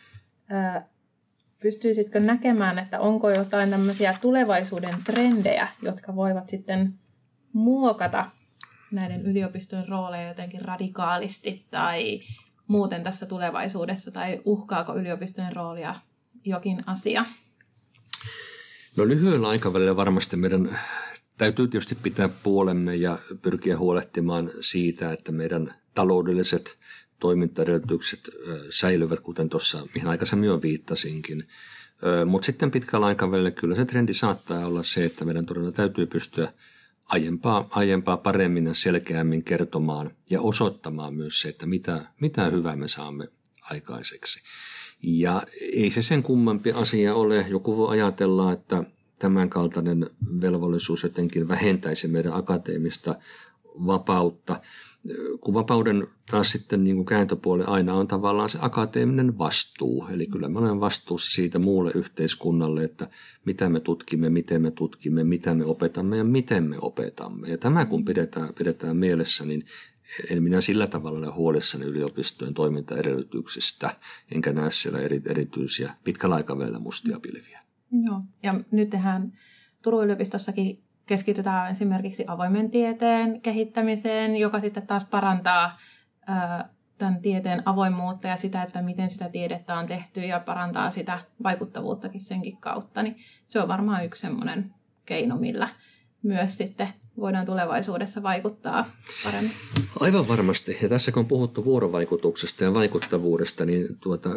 pystyisitkö 1.62 2.20
näkemään, 2.20 2.78
että 2.78 3.00
onko 3.00 3.30
jotain 3.30 3.70
tämmöisiä 3.70 4.16
tulevaisuuden 4.20 4.94
trendejä, 5.04 5.68
jotka 5.82 6.16
voivat 6.16 6.48
sitten 6.48 6.94
muokata 7.52 8.30
näiden 8.92 9.26
yliopistojen 9.26 9.88
rooleja 9.88 10.28
jotenkin 10.28 10.60
radikaalisti 10.60 11.66
tai 11.70 12.20
muuten 12.66 13.02
tässä 13.02 13.26
tulevaisuudessa, 13.26 14.10
tai 14.10 14.40
uhkaako 14.44 14.96
yliopistojen 14.96 15.56
roolia 15.56 15.94
jokin 16.44 16.82
asia? 16.86 17.24
No 18.96 19.08
lyhyellä 19.08 19.48
aikavälillä 19.48 19.96
varmasti 19.96 20.36
meidän 20.36 20.78
täytyy 21.38 21.68
tietysti 21.68 21.94
pitää 21.94 22.28
puolemme 22.28 22.96
ja 22.96 23.18
pyrkiä 23.42 23.78
huolehtimaan 23.78 24.50
siitä, 24.60 25.12
että 25.12 25.32
meidän 25.32 25.74
taloudelliset 25.94 26.76
toimintaedellytykset 27.18 28.30
säilyvät, 28.70 29.20
kuten 29.20 29.48
tuossa, 29.48 29.86
mihin 29.94 30.08
aikaisemmin 30.08 30.46
jo 30.46 30.62
viittasinkin. 30.62 31.48
Mutta 32.26 32.46
sitten 32.46 32.70
pitkällä 32.70 33.06
aikavälillä 33.06 33.50
kyllä 33.50 33.74
se 33.74 33.84
trendi 33.84 34.14
saattaa 34.14 34.66
olla 34.66 34.82
se, 34.82 35.04
että 35.04 35.24
meidän 35.24 35.46
todella 35.46 35.72
täytyy 35.72 36.06
pystyä 36.06 36.52
aiempaa, 37.10 37.68
aiempaa 37.70 38.16
paremmin 38.16 38.66
ja 38.66 38.74
selkeämmin 38.74 39.44
kertomaan 39.44 40.10
ja 40.30 40.40
osoittamaan 40.40 41.14
myös 41.14 41.40
se, 41.40 41.48
että 41.48 41.66
mitä, 41.66 42.04
mitä 42.20 42.44
hyvää 42.44 42.76
me 42.76 42.88
saamme 42.88 43.28
aikaiseksi. 43.70 44.40
Ja 45.02 45.42
ei 45.72 45.90
se 45.90 46.02
sen 46.02 46.22
kummempi 46.22 46.72
asia 46.72 47.14
ole. 47.14 47.46
Joku 47.48 47.76
voi 47.76 47.88
ajatella, 47.88 48.52
että 48.52 48.84
tämänkaltainen 49.18 50.10
velvollisuus 50.40 51.02
jotenkin 51.02 51.48
vähentäisi 51.48 52.08
meidän 52.08 52.34
akateemista 52.34 53.14
vapautta 53.86 54.60
kun 55.40 55.54
vapauden 55.54 56.06
taas 56.30 56.52
sitten 56.52 56.84
niin 56.84 56.96
kuin 56.96 57.06
kääntöpuoli 57.06 57.64
aina 57.66 57.94
on 57.94 58.08
tavallaan 58.08 58.48
se 58.48 58.58
akateeminen 58.60 59.38
vastuu. 59.38 60.06
Eli 60.10 60.26
kyllä 60.26 60.48
me 60.48 60.58
olemme 60.58 60.80
vastuussa 60.80 61.30
siitä 61.30 61.58
muulle 61.58 61.90
yhteiskunnalle, 61.94 62.84
että 62.84 63.10
mitä 63.44 63.68
me 63.68 63.80
tutkimme, 63.80 64.30
miten 64.30 64.62
me 64.62 64.70
tutkimme, 64.70 65.24
mitä 65.24 65.54
me 65.54 65.64
opetamme 65.64 66.16
ja 66.16 66.24
miten 66.24 66.68
me 66.68 66.76
opetamme. 66.80 67.48
Ja 67.48 67.58
tämä 67.58 67.84
kun 67.84 68.04
pidetään, 68.04 68.54
pidetään 68.54 68.96
mielessä, 68.96 69.44
niin 69.44 69.64
en 70.30 70.42
minä 70.42 70.60
sillä 70.60 70.86
tavalla 70.86 71.18
ole 71.18 71.34
huolissani 71.34 71.84
yliopistojen 71.84 72.54
toimintaedellytyksistä, 72.54 73.96
enkä 74.34 74.52
näe 74.52 74.70
siellä 74.70 74.98
eri, 74.98 75.22
erityisiä 75.26 75.94
pitkällä 76.04 76.34
aikavälillä 76.34 76.78
mustia 76.78 77.20
pilviä. 77.20 77.60
Joo, 78.06 78.20
ja 78.42 78.60
nyt 78.72 78.90
tehdään 78.90 79.32
Turun 79.82 80.04
yliopistossakin 80.04 80.82
keskitytään 81.10 81.70
esimerkiksi 81.70 82.24
avoimen 82.26 82.70
tieteen 82.70 83.40
kehittämiseen, 83.40 84.36
joka 84.36 84.60
sitten 84.60 84.86
taas 84.86 85.04
parantaa 85.04 85.78
tämän 86.98 87.22
tieteen 87.22 87.62
avoimuutta 87.64 88.28
ja 88.28 88.36
sitä, 88.36 88.62
että 88.62 88.82
miten 88.82 89.10
sitä 89.10 89.28
tiedettä 89.28 89.74
on 89.74 89.86
tehty 89.86 90.20
ja 90.20 90.40
parantaa 90.40 90.90
sitä 90.90 91.18
vaikuttavuuttakin 91.42 92.20
senkin 92.20 92.56
kautta, 92.56 93.02
niin 93.02 93.16
se 93.48 93.60
on 93.60 93.68
varmaan 93.68 94.04
yksi 94.04 94.20
semmoinen 94.20 94.74
keino, 95.06 95.36
millä 95.36 95.68
myös 96.22 96.58
sitten 96.58 96.88
voidaan 97.20 97.46
tulevaisuudessa 97.46 98.22
vaikuttaa 98.22 98.90
paremmin. 99.24 99.52
Aivan 100.00 100.28
varmasti. 100.28 100.78
Ja 100.82 100.88
tässä 100.88 101.12
kun 101.12 101.20
on 101.20 101.26
puhuttu 101.26 101.64
vuorovaikutuksesta 101.64 102.64
ja 102.64 102.74
vaikuttavuudesta, 102.74 103.64
niin 103.64 103.96
tuota, 104.00 104.30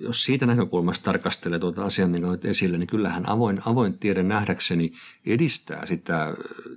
jos 0.00 0.24
siitä 0.24 0.46
näkökulmasta 0.46 1.04
tarkastelee 1.04 1.58
tuota 1.58 1.84
asiaa, 1.84 2.08
minkä 2.08 2.28
olet 2.28 2.44
esille, 2.44 2.78
niin 2.78 2.86
kyllähän 2.86 3.28
avoin, 3.28 3.60
avoin 3.66 3.98
tiede 3.98 4.22
nähdäkseni 4.22 4.92
edistää 5.26 5.86
sitä 5.86 6.34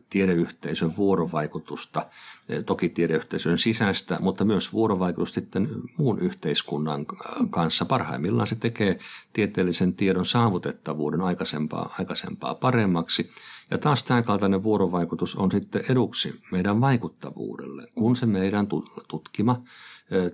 tiedeyhteisön 0.10 0.98
vuorovaikutusta, 0.98 2.06
toki 2.66 2.90
tiedeyhteisön 2.90 3.58
sisäistä, 3.58 4.18
mutta 4.20 4.46
myös 4.46 4.74
vuorovaikutusta 4.74 5.36
sitten 5.36 5.70
muun 5.98 6.20
yhteiskunnan 6.20 7.06
kanssa. 7.50 7.86
Parhaimmillaan 7.86 8.48
se 8.48 8.56
tekee 8.56 9.00
tieteellisen 9.34 9.94
tiedon 9.94 10.26
saavutettavuuden 10.26 11.22
aikaisempaa, 11.22 11.96
aikaisempaa 12.00 12.56
paremmaksi– 12.56 13.30
ja 13.72 13.78
taas 13.78 14.04
tämän 14.04 14.24
kaltainen 14.24 14.64
vuorovaikutus 14.64 15.36
on 15.36 15.52
sitten 15.52 15.84
eduksi 15.90 16.42
meidän 16.52 16.82
vaikuttavuudelle, 16.82 17.88
kun 17.96 18.16
se 18.16 18.26
meidän 18.26 18.68
tutkima 19.08 19.62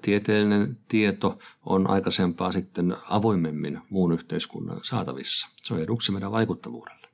tieteellinen 0.02 0.78
tieto 0.88 1.40
on 1.66 1.90
aikaisempaa 1.90 2.52
sitten 2.52 2.96
avoimemmin 3.10 3.82
muun 3.90 4.14
yhteiskunnan 4.14 4.80
saatavissa. 4.84 5.48
Se 5.64 5.74
on 5.74 5.82
eduksi 5.82 6.12
meidän 6.12 6.32
vaikuttavuudelle. 6.32 7.08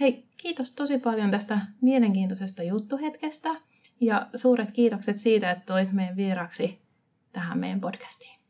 Hei, 0.00 0.24
kiitos 0.36 0.70
tosi 0.70 0.98
paljon 0.98 1.30
tästä 1.30 1.58
mielenkiintoisesta 1.80 2.62
juttuhetkestä 2.62 3.48
ja 4.00 4.26
suuret 4.36 4.72
kiitokset 4.72 5.18
siitä, 5.18 5.50
että 5.50 5.72
tulit 5.72 5.92
meidän 5.92 6.16
vieraksi 6.16 6.78
tähän 7.32 7.58
meidän 7.58 7.80
podcastiin. 7.80 8.40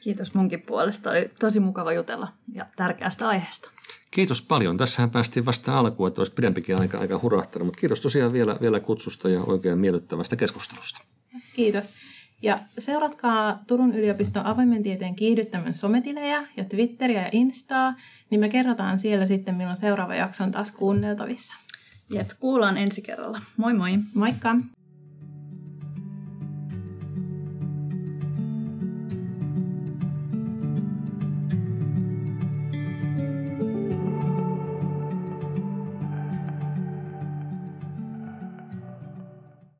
Kiitos 0.00 0.34
munkin 0.34 0.62
puolesta. 0.62 1.10
Oli 1.10 1.30
tosi 1.40 1.60
mukava 1.60 1.92
jutella 1.92 2.28
ja 2.52 2.66
tärkeästä 2.76 3.28
aiheesta. 3.28 3.70
Kiitos 4.14 4.42
paljon. 4.42 4.76
Tässähän 4.76 5.10
päästiin 5.10 5.46
vasta 5.46 5.78
alkuun, 5.78 6.08
että 6.08 6.20
olisi 6.20 6.32
pidempikin 6.32 6.80
aika, 6.80 6.98
aika 6.98 7.20
hurahtanut, 7.22 7.66
mutta 7.66 7.80
kiitos 7.80 8.00
tosiaan 8.00 8.32
vielä, 8.32 8.56
vielä 8.60 8.80
kutsusta 8.80 9.28
ja 9.28 9.40
oikein 9.40 9.78
miellyttävästä 9.78 10.36
keskustelusta. 10.36 11.00
Kiitos. 11.56 11.94
Ja 12.42 12.60
seuratkaa 12.78 13.58
Turun 13.66 13.94
yliopiston 13.94 14.46
avoimen 14.46 14.82
tieteen 14.82 15.16
kiihdyttämön 15.16 15.74
sometilejä 15.74 16.46
ja 16.56 16.64
Twitteriä 16.64 17.22
ja 17.22 17.28
Instaa, 17.32 17.94
niin 18.30 18.40
me 18.40 18.48
kerrotaan 18.48 18.98
siellä 18.98 19.26
sitten, 19.26 19.54
milloin 19.54 19.76
seuraava 19.76 20.14
jakso 20.14 20.44
on 20.44 20.52
taas 20.52 20.70
kuunneltavissa. 20.70 21.54
Jep, 22.14 22.30
kuullaan 22.40 22.76
ensi 22.76 23.02
kerralla. 23.02 23.40
Moi 23.56 23.74
moi! 23.74 23.98
Moikka! 24.14 24.56